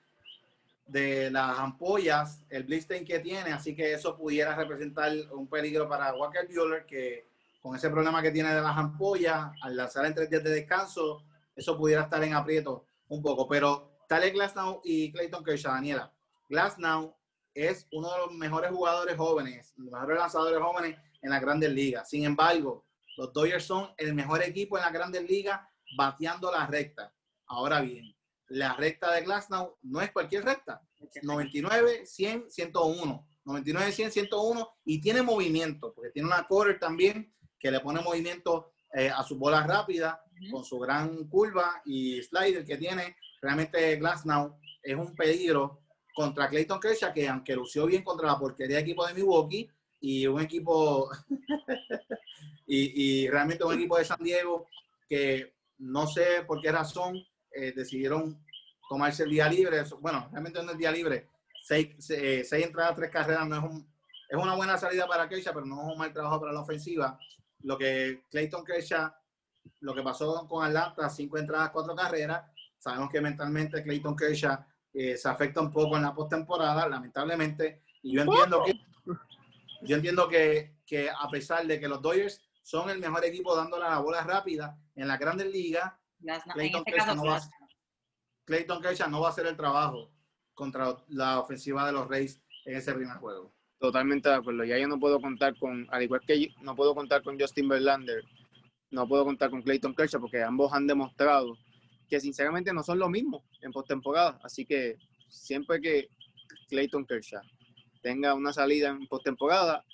[0.87, 6.15] de las ampollas, el blister que tiene, así que eso pudiera representar un peligro para
[6.15, 7.29] Walker Bueller, que
[7.61, 11.23] con ese problema que tiene de las ampollas, al lanzar en tres días de descanso,
[11.55, 13.47] eso pudiera estar en aprieto un poco.
[13.49, 16.13] Pero Tyler Glasnow y Clayton Kershaw, Daniela.
[16.49, 17.15] Glasnow
[17.55, 22.09] es uno de los mejores jugadores jóvenes, los mejores lanzadores jóvenes en las grandes ligas.
[22.09, 22.87] Sin embargo,
[23.17, 25.61] los Dodgers son el mejor equipo en las grandes ligas
[25.97, 27.13] bateando la recta.
[27.49, 28.15] Ahora bien,
[28.49, 30.81] la recta de Glasnow no es cualquier recta.
[31.23, 33.29] 99, 100, 101.
[33.45, 38.73] 99, 100, 101 y tiene movimiento, porque tiene una quarter también que le pone movimiento
[38.93, 43.17] eh, a su bola rápida con su gran curva y slider que tiene.
[43.41, 45.83] Realmente Glasnow es un peligro
[46.15, 49.71] contra Clayton Kershaw, que aunque lució bien contra la porquería de equipo de Milwaukee
[50.01, 51.11] y un equipo
[52.67, 54.67] y, y realmente un equipo de San Diego
[55.09, 57.25] que no sé por qué razón
[57.67, 58.43] eh, decidieron
[58.89, 59.83] tomarse el día libre.
[60.01, 61.29] Bueno, realmente no es día libre.
[61.63, 63.85] Seis, se- eh, seis entradas, tres carreras no es
[64.31, 67.19] es una buena salida para Kershaw, pero no es un mal trabajo para la ofensiva.
[67.63, 69.11] Lo que Clayton Kershaw,
[69.81, 72.43] lo que pasó con Atlanta, cinco entradas, cuatro carreras.
[72.79, 74.59] Sabemos que mentalmente Clayton Kershaw
[74.93, 77.85] eh, se afecta un poco en la postemporada, lamentablemente.
[78.03, 78.79] Yo entiendo que
[79.83, 83.85] yo entiendo que, que a pesar de que los Dodgers son el mejor equipo dándole
[83.85, 85.91] la bola rápida en la grandes ligas,
[86.21, 87.41] Glasnow- en Clayton este Kershaw caso, no va.
[88.45, 90.11] Clayton Kershaw no va a hacer el trabajo
[90.55, 93.55] contra la ofensiva de los Rays en ese primer juego.
[93.79, 94.65] Totalmente de acuerdo.
[94.65, 97.69] Ya yo no puedo contar con, al igual que yo- no puedo contar con Justin
[97.69, 98.25] Verlander,
[98.91, 101.57] no puedo contar con Clayton Kershaw porque ambos han demostrado
[102.09, 104.41] que sinceramente no son lo mismo en postemporada.
[104.43, 104.97] Así que
[105.29, 106.09] siempre que
[106.69, 107.43] Clayton Kershaw
[108.03, 109.85] tenga una salida en postemporada,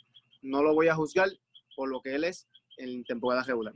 [0.43, 1.29] no lo voy a juzgar
[1.77, 2.47] por lo que él es
[2.79, 3.75] en temporada regular.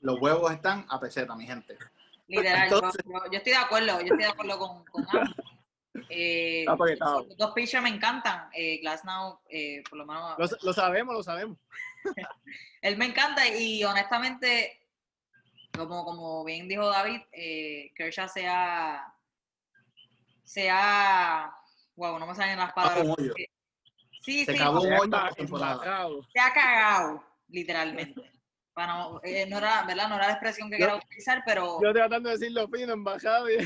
[0.00, 1.76] Los huevos están a peseta, mi gente.
[2.26, 5.34] Literal, yo- Entonces- yo, yo estoy de acuerdo, yo estoy de acuerdo con, con ambos.
[6.08, 8.48] Eh, los dos pitchers me encantan.
[8.54, 11.58] Eh, Glasnow, eh, por lo menos, Lo, lo sabemos, lo sabemos.
[12.82, 14.86] él me encanta y honestamente,
[15.76, 19.12] como, como bien dijo David, eh, Kershaw sea,
[20.44, 21.52] sea,
[21.96, 23.06] wow, no me salen las palabras.
[23.18, 23.34] hoyo.
[24.22, 28.30] Sí, Se sí, acabó se ha cagado, literalmente.
[28.80, 30.08] Para no, eh, no era, ¿verdad?
[30.08, 33.50] No era la expresión que Yo- quiero utilizar, pero Yo tratando de decirlo fino, embajado.
[33.50, 33.58] Y...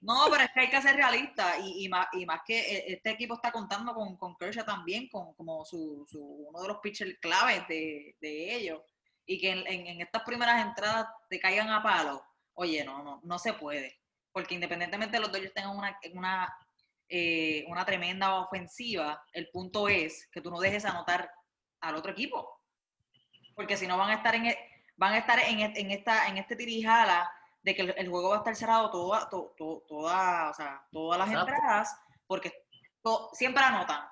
[0.00, 2.84] no, pero es que hay que ser realista y, y, más, y más que eh,
[2.94, 6.18] este equipo está contando con, con Kershaw también, con, como su, su,
[6.48, 8.80] uno de los pitchers claves de, de ellos,
[9.26, 12.24] y que en, en- en estas primeras entradas te caigan a palo,
[12.54, 14.00] oye, no, no, no se puede,
[14.32, 16.56] porque independientemente de los Dodgers tengan una, una,
[17.10, 21.30] eh, una tremenda ofensiva, el punto es que tú no dejes anotar
[21.82, 22.55] al otro equipo,
[23.56, 24.58] porque si no van a estar en, e-
[24.96, 27.28] van a estar en, e- en esta, en este tirijala
[27.62, 30.86] de que el, el juego va a estar cerrado toda, to- to- toda, o sea,
[30.92, 31.52] todas las Exacto.
[31.52, 32.52] entradas, porque
[33.02, 34.06] to- siempre anotan.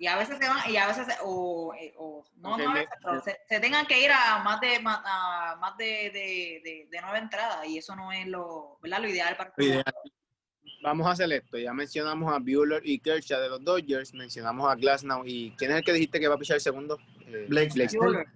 [0.00, 2.72] Y a veces se van, y a veces, se- o, eh, o- no, no a
[2.72, 6.10] me- veces, pero se, se tengan que ir a más de más, a más de,
[6.10, 9.00] de, de- de nueve entradas, y eso no es lo, ¿verdad?
[9.00, 9.84] lo ideal para Lo ideal.
[10.82, 11.58] Vamos a hacer esto.
[11.58, 15.78] Ya mencionamos a Bueller y Kershaw de los Dodgers, mencionamos a Glasnow y ¿quién es
[15.78, 16.98] el que dijiste que va a pichar el segundo?
[17.26, 17.88] Eh, Blake Snell.
[17.90, 18.26] Snell.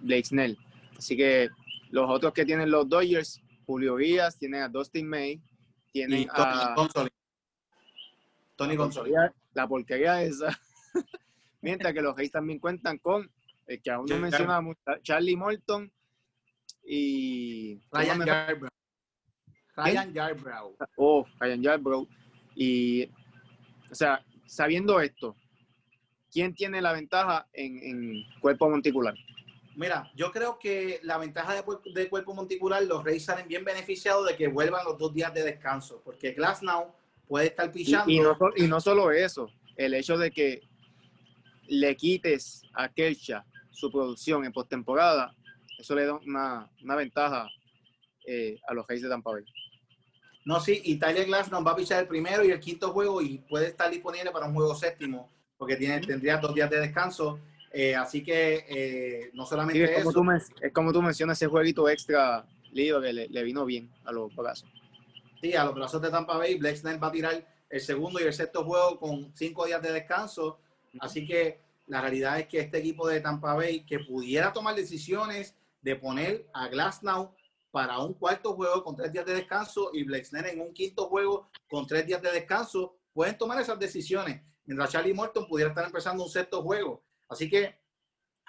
[0.00, 0.58] Blake Snell.
[0.96, 1.48] Así que
[1.90, 5.40] los otros que tienen los Dodgers, Julio Díaz, tienen a Dustin May,
[5.92, 6.74] tienen Y Tony a.
[8.56, 9.14] Tony Gonsolin.
[9.54, 10.56] la porquería esa.
[11.60, 13.28] Mientras que los Reyes también cuentan con
[13.66, 14.22] el que aún no Charlie.
[14.22, 15.90] mencionamos, Charlie Morton
[16.84, 18.68] y Ryan ¿cómo me- Yarbrough.
[19.84, 20.76] Ryan Yarbrough.
[20.96, 22.08] Oh, Ryan Yarbrough.
[22.54, 23.08] Y,
[23.90, 25.36] o sea, sabiendo esto,
[26.30, 29.14] ¿quién tiene la ventaja en, en cuerpo monticular?
[29.74, 33.64] Mira, yo creo que la ventaja de, cuer- de cuerpo monticular, los Reyes salen bien
[33.64, 36.94] beneficiados de que vuelvan los dos días de descanso, porque Glasnow
[37.26, 38.12] puede estar pichando.
[38.12, 40.60] y no, y no solo eso, el hecho de que
[41.68, 45.34] le quites a Kershaw su producción en postemporada,
[45.78, 47.48] eso le da una, una ventaja
[48.26, 49.44] eh, a los Reyes de Tampa Bay.
[50.44, 53.38] No, sí, y Tyler Glasnow va a pichar el primero y el quinto juego y
[53.38, 57.38] puede estar disponible para un juego séptimo, porque tiene, tendría dos días de descanso.
[57.72, 61.00] Eh, así que eh, no Sí, solamente es, como eso, tú men- es como tú
[61.00, 64.68] mencionas ese jueguito extra, Lido, que le, le vino bien a los brazos.
[65.40, 68.24] sí, a los brazos de Tampa Bay, Blake Snell va a tirar el segundo y
[68.24, 70.58] el sexto juego con cinco días de descanso.
[71.00, 75.54] Así que la realidad es que este equipo de Tampa Bay, que pudiera tomar decisiones
[75.80, 77.34] de poner a Glasnow
[77.72, 81.08] para un cuarto juego con tres días de descanso y Blake Snell en un quinto
[81.08, 84.42] juego con tres días de descanso, pueden tomar esas decisiones.
[84.64, 87.02] Mientras Charlie Morton pudiera estar empezando un sexto juego.
[87.28, 87.80] Así que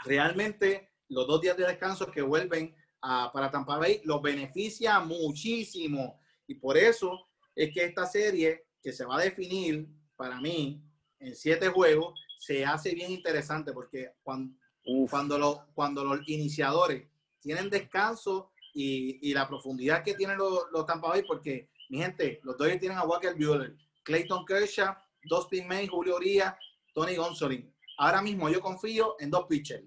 [0.03, 6.19] realmente los dos días de descanso que vuelven a- para Tampa Bay los beneficia muchísimo.
[6.45, 10.83] Y por eso es que esta serie que se va a definir para mí
[11.19, 17.07] en siete juegos se hace bien interesante porque cuando, Uf, cuando, los cuando los iniciadores
[17.39, 22.57] tienen descanso y, la profundidad que tienen los, los Tampa Bay, porque mi gente, los
[22.57, 26.55] Dodgers tienen a Walker Buehler, Clayton Kershaw, Dustin May, Julio Urias,
[26.93, 27.73] Tony Gonsolin.
[27.97, 29.85] Ahora mismo yo confío en dos pitchers.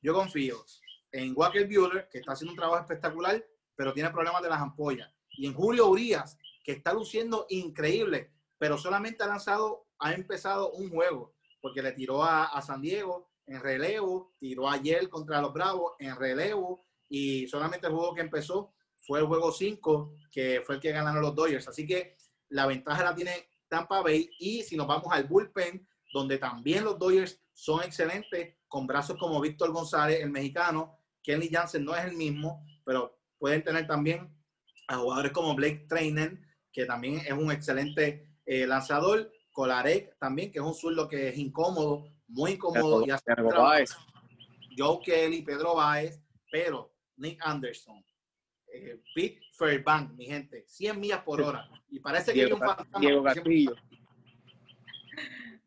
[0.00, 0.64] Yo confío
[1.12, 5.10] en Walker Buehler, que está haciendo un trabajo espectacular, pero tiene problemas de las ampollas.
[5.30, 10.90] Y en Julio Urias, que está luciendo increíble, pero solamente ha lanzado, ha empezado un
[10.90, 15.94] juego, porque le tiró a, a San Diego en relevo, tiró ayer contra los Bravos
[15.98, 18.74] en relevo, y solamente el juego que empezó
[19.06, 21.68] fue el juego 5, que fue el que ganaron los Dodgers.
[21.68, 22.16] Así que
[22.50, 26.98] la ventaja la tiene Tampa Bay, y si nos vamos al bullpen, donde también los
[26.98, 32.16] Dodgers son excelentes, con brazos como Víctor González, el mexicano, Kenny Jansen no es el
[32.16, 34.34] mismo, pero pueden tener también
[34.88, 36.40] a jugadores como Blake Trainer,
[36.72, 41.36] que también es un excelente eh, lanzador, Kolarek también, que es un zurdo que es
[41.36, 43.68] incómodo, muy incómodo, y hace Pedro.
[44.76, 48.04] Joe Kelly, Pedro Báez, pero Nick Anderson,
[48.72, 51.68] eh, Pete Fairbank, mi gente, 100 millas por hora.
[51.90, 53.76] Y parece que hay Diego, un fantasma, Diego porque siempre- Castillo.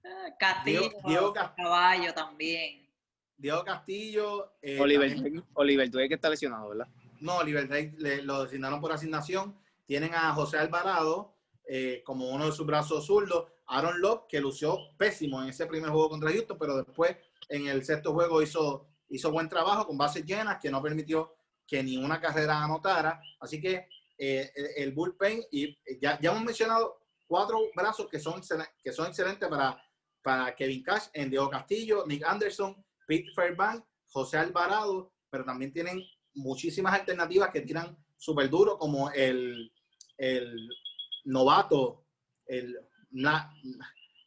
[0.03, 2.89] Ah, Castillo, Diego- Diego Cas- caballo también.
[3.37, 6.87] Diego Castillo, eh, Oliver, también- Oliver, tú eres que está lesionado, ¿verdad?
[7.19, 9.55] No, Oliver Drake le- lo designaron por asignación.
[9.85, 11.35] Tienen a José Alvarado
[11.73, 13.49] eh, como uno de sus brazos zurdos.
[13.67, 17.15] Aaron Love, que lució pésimo en ese primer juego contra Houston, pero después
[17.47, 21.33] en el sexto juego hizo, hizo buen trabajo con bases llenas, que no permitió
[21.71, 23.21] que ni una carrera anotara.
[23.39, 28.41] Así que eh, el, bullpen, y ya, ya hemos mencionado cuatro brazos que son,
[28.83, 29.81] que son excelentes para,
[30.21, 32.75] para Kevin Cash, en Diego Castillo, Nick Anderson,
[33.07, 36.03] Pete Fairbank, José Alvarado, pero también tienen
[36.33, 39.71] muchísimas alternativas que tiran súper duro, como el,
[40.17, 40.67] el
[41.23, 42.03] novato,
[42.47, 42.77] el
[43.11, 43.49] Na-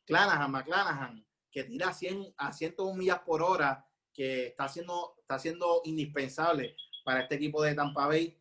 [0.06, 5.82] Clanahan, McClanahan, que tira 100 a 101 millas por hora, que está siendo, está siendo
[5.84, 6.74] indispensable
[7.04, 8.36] para este equipo de Tampa Bay.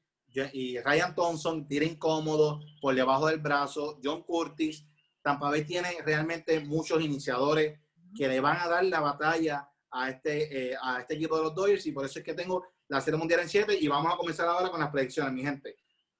[0.54, 4.00] Y Ryan Thompson tira incómodo por debajo del brazo.
[4.04, 4.86] John Curtis.
[5.22, 7.80] Tampa Bay tiene realmente muchos iniciadores
[8.18, 11.56] que le van a dar la batalla a este, eh, a este equipo de los
[11.56, 14.18] Dodgers y por eso es que tengo la Serie Mundial en 7 y vamos a
[14.18, 15.78] comenzar ahora con las predicciones, mi gente.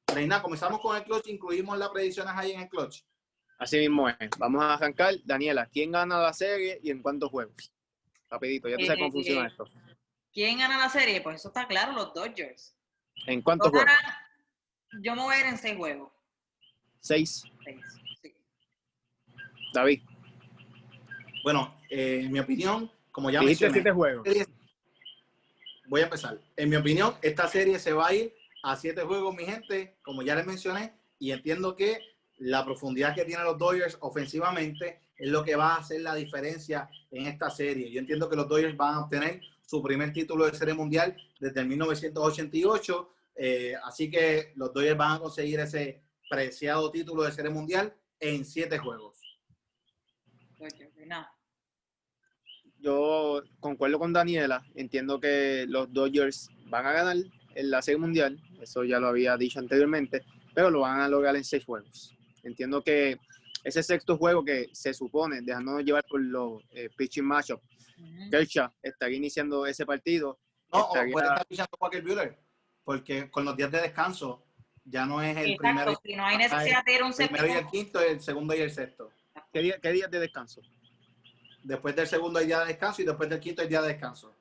[0.08, 3.02] Reina, comenzamos con el clutch, incluimos las predicciones ahí en el clutch.
[3.58, 4.30] Así mismo es.
[4.38, 5.16] Vamos a arrancar.
[5.24, 7.74] Daniela, ¿quién gana la serie y en cuántos juegos?
[8.30, 9.66] Rapidito, ya tú sabes cómo Eh, funciona esto.
[10.34, 11.22] ¿Quién gana la serie?
[11.22, 12.76] Pues eso está claro, los Dodgers.
[13.28, 13.86] ¿En cuántos juegos?
[13.88, 16.12] ganan- yo me voy a ir en seis juegos.
[17.00, 17.44] Seis.
[17.64, 17.82] Seis,
[18.22, 18.36] sí.
[19.74, 20.02] David,
[21.44, 24.28] Bueno, eh, en mi opinión, como ya dijiste mencioné, siete juegos.
[25.88, 26.40] voy a empezar.
[26.56, 30.22] En mi opinión, esta serie se va a ir a siete juegos, mi gente, como
[30.22, 32.00] ya les mencioné, y entiendo que
[32.38, 36.90] la profundidad que tienen los Dodgers ofensivamente es lo que va a hacer la diferencia
[37.12, 37.92] en esta serie.
[37.92, 41.62] Yo entiendo que los Dodgers van a obtener su primer título de serie mundial desde
[41.62, 47.52] el 1988, eh, así que los Dodgers van a conseguir ese preciado título de serie
[47.52, 49.20] mundial en siete juegos.
[52.80, 54.64] Yo concuerdo con Daniela.
[54.76, 57.18] Entiendo que los Dodgers van a ganar
[57.56, 58.42] en la serie mundial.
[58.62, 60.24] Eso ya lo había dicho anteriormente.
[60.54, 62.14] Pero lo van a lograr en seis juegos.
[62.44, 63.18] Entiendo que
[63.64, 67.73] ese sexto juego que se supone, dejándonos llevar por los eh, pitching matchup, Ujú.
[68.32, 70.40] Kershaw estaría iniciando ese partido.
[70.72, 72.40] No, o puede estar pichando Walker Buehler,
[72.84, 74.46] porque con los días de descanso
[74.84, 77.48] ya no es el Exacto, primero, si no hay necesidad de ir a un primero
[77.48, 79.12] y el quinto, el segundo y el sexto.
[79.52, 80.62] ¿Qué, día- qué días de descanso?
[81.64, 84.36] Después del segundo hay día de descanso y después del quinto hay día de descanso.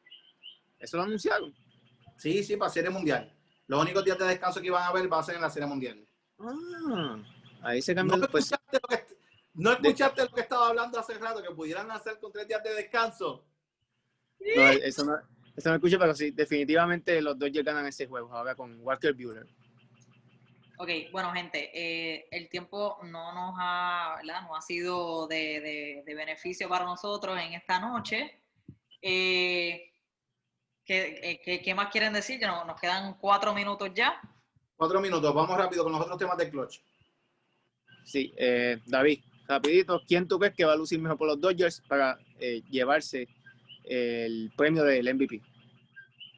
[0.78, 1.54] Eso lo anunciaron.
[2.16, 3.32] Sí, sí, para Serie Mundial.
[3.68, 5.68] Los únicos días de descanso que van a haber va a ser en la Serie
[5.68, 6.04] Mundial.
[6.40, 7.18] Ah,
[7.62, 8.28] ahí se ¿No cambió.
[8.28, 9.16] Pues, escuchaste, lo que,
[9.54, 11.42] no escuchaste lo que estaba hablando hace rato?
[11.42, 13.44] Que pudieran hacer con tres días de descanso.
[14.56, 15.16] No, eso no,
[15.56, 19.46] eso no escuché, pero sí, definitivamente los Dodgers ganan ese juego ahora con Walker Buehler.
[20.78, 24.42] Ok, bueno, gente, eh, el tiempo no nos ha, ¿verdad?
[24.42, 28.40] No ha sido de, de- de beneficio para nosotros en esta noche.
[29.00, 29.92] Eh,
[30.84, 32.40] ¿qué, eh, qué- qué más quieren decir?
[32.40, 34.20] Ya no- nos quedan cuatro minutos ya.
[34.76, 36.80] Cuatro minutos, vamos rápido con los otros temas del clutch.
[38.04, 41.80] Sí, eh, David, rapidito, ¿quién tú crees que va a lucir mejor por los Dodgers
[41.86, 43.28] para eh, llevarse
[43.84, 45.40] el premio del MVP?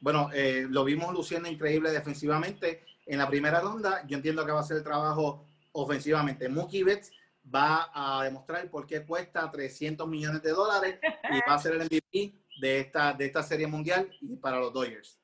[0.01, 4.05] Bueno, eh, lo vimos luciendo increíble defensivamente en la primera ronda.
[4.07, 6.47] Yo entiendo que va a ser el trabajo ofensivamente.
[6.49, 7.11] Mookie Betts
[7.53, 11.83] va a demostrar por qué cuesta 300 millones de dólares y va a ser el
[11.85, 15.19] MVP de esta, de esta serie mundial y para los Dodgers.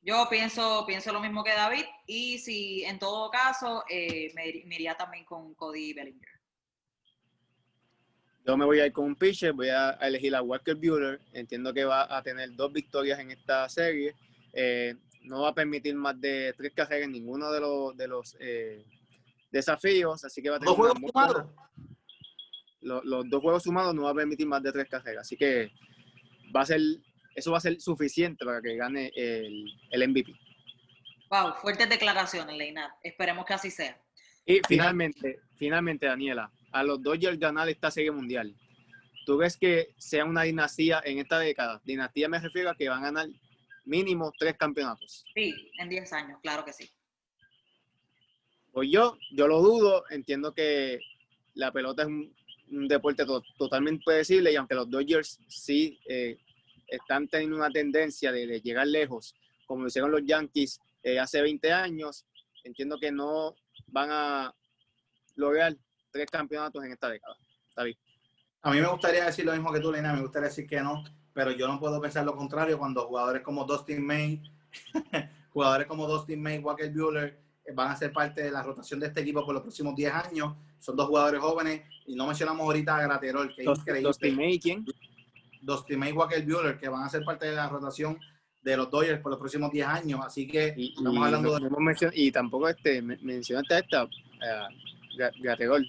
[0.00, 4.66] Yo pienso, pienso lo mismo que David y si en todo caso eh, me, ir-
[4.66, 6.37] me iría también con Cody Bellinger.
[8.46, 11.20] Yo me voy a ir con un pitcher, voy a elegir a Walker Buehler.
[11.32, 14.14] Entiendo que va a tener dos victorias en esta serie.
[14.52, 18.36] Eh, no va a permitir más de tres carreras en ninguno de los, de los
[18.40, 18.84] eh,
[19.50, 21.46] desafíos, así que va a tener Dos juegos sumados.
[22.80, 25.70] los dos juegos sumados no va a permitir más de tres carreras, así que
[26.54, 26.80] va a ser,
[27.34, 30.32] eso va a ser suficiente para que gane el, el MVP.
[31.30, 32.90] Wow, fuertes declaraciones, Leinat.
[33.02, 34.00] Esperemos que así sea.
[34.46, 38.54] Y finalmente, finalmente, Daniela, a los Dodgers ganar esta serie mundial,
[39.26, 41.80] ¿tú ves que sea una dinastía en esta década?
[41.84, 43.28] Dinastía me refiero a que van a ganar
[43.84, 45.24] mínimo tres campeonatos.
[45.34, 46.88] Sí, en 10 años, claro que sí.
[48.72, 51.00] Pues yo, yo lo dudo, entiendo que
[51.54, 52.34] la pelota es un,
[52.70, 56.36] un deporte to- totalmente predecible y aunque los Dodgers sí eh,
[56.86, 59.34] están teniendo una tendencia de, de llegar lejos,
[59.66, 62.26] como lo hicieron los Yankees eh, hace 20 años,
[62.62, 63.54] entiendo que no
[63.86, 64.54] van a
[65.34, 65.74] lograr
[66.10, 67.36] tres campeonatos en esta década.
[67.82, 67.96] Bien.
[68.62, 71.04] A mí me gustaría decir lo mismo que tú, Lena, me gustaría decir que no,
[71.32, 74.42] pero yo no puedo pensar lo contrario cuando jugadores como Dustin May,
[75.52, 79.06] jugadores como Dustin May, Walker Buehler eh, van a ser parte de la rotación de
[79.06, 80.56] este equipo por los próximos 10 años.
[80.80, 84.02] Son dos jugadores jóvenes y no mencionamos ahorita a Graterol, que es Dos, increíble.
[84.02, 84.84] dos May, ¿quién?
[85.62, 88.18] Dustin May, Walker Buehler, que van a ser parte de la rotación
[88.62, 90.20] de los Dodgers por los próximos 10 años.
[90.24, 94.06] Así que Y, estamos y hablando no- de y tampoco este, men- mencionaste a esta,
[95.16, 95.86] Gra- Graterol.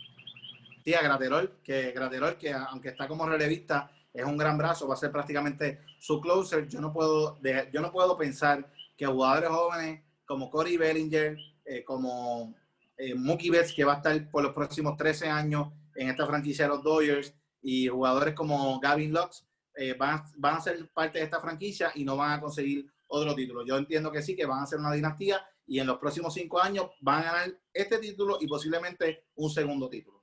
[1.02, 5.12] Graterol, que Graterol, que aunque está como relevista, es un gran brazo, va a ser
[5.12, 6.68] prácticamente su closer.
[6.68, 11.84] Yo no puedo, de- yo no puedo pensar que jugadores jóvenes como Corey Bellinger, eh,
[11.84, 12.56] como
[12.98, 16.66] eh, Mookie Betts, que va a estar por los próximos 13 años en esta franquicia
[16.66, 21.26] de los Dodgers, y jugadores como Gavin Lux, eh, van, van a ser parte de
[21.26, 23.66] esta franquicia y no van a conseguir otro título.
[23.66, 26.60] Yo entiendo que sí, que van a ser una dinastía y en los próximos cinco
[26.62, 30.18] años van a ganar este título y posiblemente un segundo título.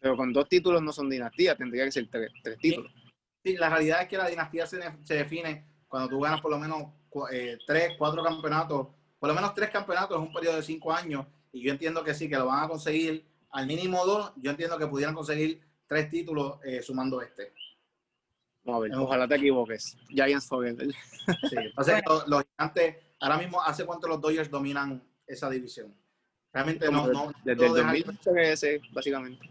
[0.00, 2.92] Pero con dos títulos no son dinastía, tendría que ser tres, tres títulos.
[3.44, 6.58] Sí, la realidad es que la dinastía se, se define cuando tú ganas por lo
[6.58, 6.84] menos
[7.32, 8.88] eh, tres, cuatro campeonatos,
[9.18, 12.14] por lo menos tres campeonatos en un periodo de cinco años, y yo entiendo que
[12.14, 16.08] sí, que lo van a conseguir al mínimo dos, yo entiendo que pudieran conseguir tres
[16.08, 17.52] títulos eh, sumando este.
[18.64, 19.96] Vamos a ver, ojalá te equivoques.
[20.08, 20.86] Giants Forever.
[21.48, 25.94] Sí, o sea, los, los gigantes, ahora mismo, ¿hace cuánto los Dodgers dominan esa división?
[26.52, 29.50] Realmente no, no Desde el puedo dejar- 2013, básicamente.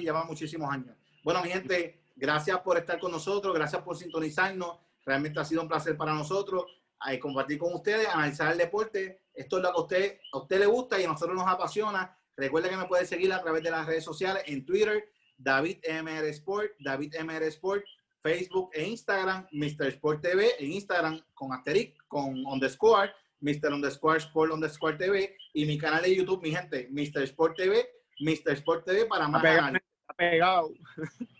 [0.00, 0.96] Lleva muchísimos años.
[1.22, 4.78] Bueno, mi gente, gracias por estar con nosotros, gracias por sintonizarnos.
[5.04, 6.66] Realmente ha sido un placer para nosotros
[7.06, 9.20] eh, compartir con ustedes, analizar el deporte.
[9.32, 12.16] Esto es lo que a usted, a usted le gusta y a nosotros nos apasiona.
[12.36, 16.26] Recuerde que me puede seguir a través de las redes sociales en Twitter, David MR
[16.28, 17.84] Sport, David MR Sport,
[18.22, 19.86] Facebook e Instagram, Mr.
[19.88, 23.72] Sport TV, en Instagram con Asterix, con underscore, Mr.
[23.72, 27.22] underscore Sport underscore TV y mi canal de YouTube, mi gente, Mr.
[27.22, 27.88] Sport TV,
[28.20, 28.52] Mr.
[28.54, 29.87] Sport TV para más análisis.
[30.18, 30.72] Pegado.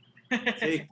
[0.60, 0.86] Sí.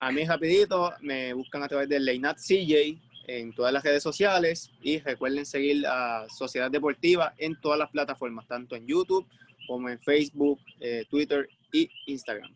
[0.00, 4.72] A mí rapidito, me buscan a través de Leinat CJ en todas las redes sociales
[4.82, 9.24] y recuerden seguir a Sociedad Deportiva en todas las plataformas, tanto en YouTube
[9.68, 12.52] como en Facebook, eh, Twitter y Instagram.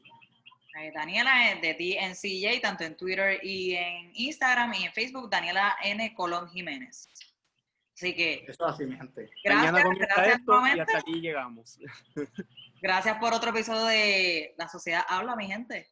[0.80, 5.76] Eh, Daniela es de DNCJ, tanto en Twitter y en Instagram y en Facebook, Daniela
[5.84, 6.12] N.
[6.14, 7.08] Colón Jiménez.
[7.94, 9.30] Así que Eso es así, mi gente.
[9.44, 11.78] gracias, Mañana gracias esto y hasta aquí llegamos.
[12.80, 15.90] Gracias por otro episodio de La Sociedad Habla, mi gente.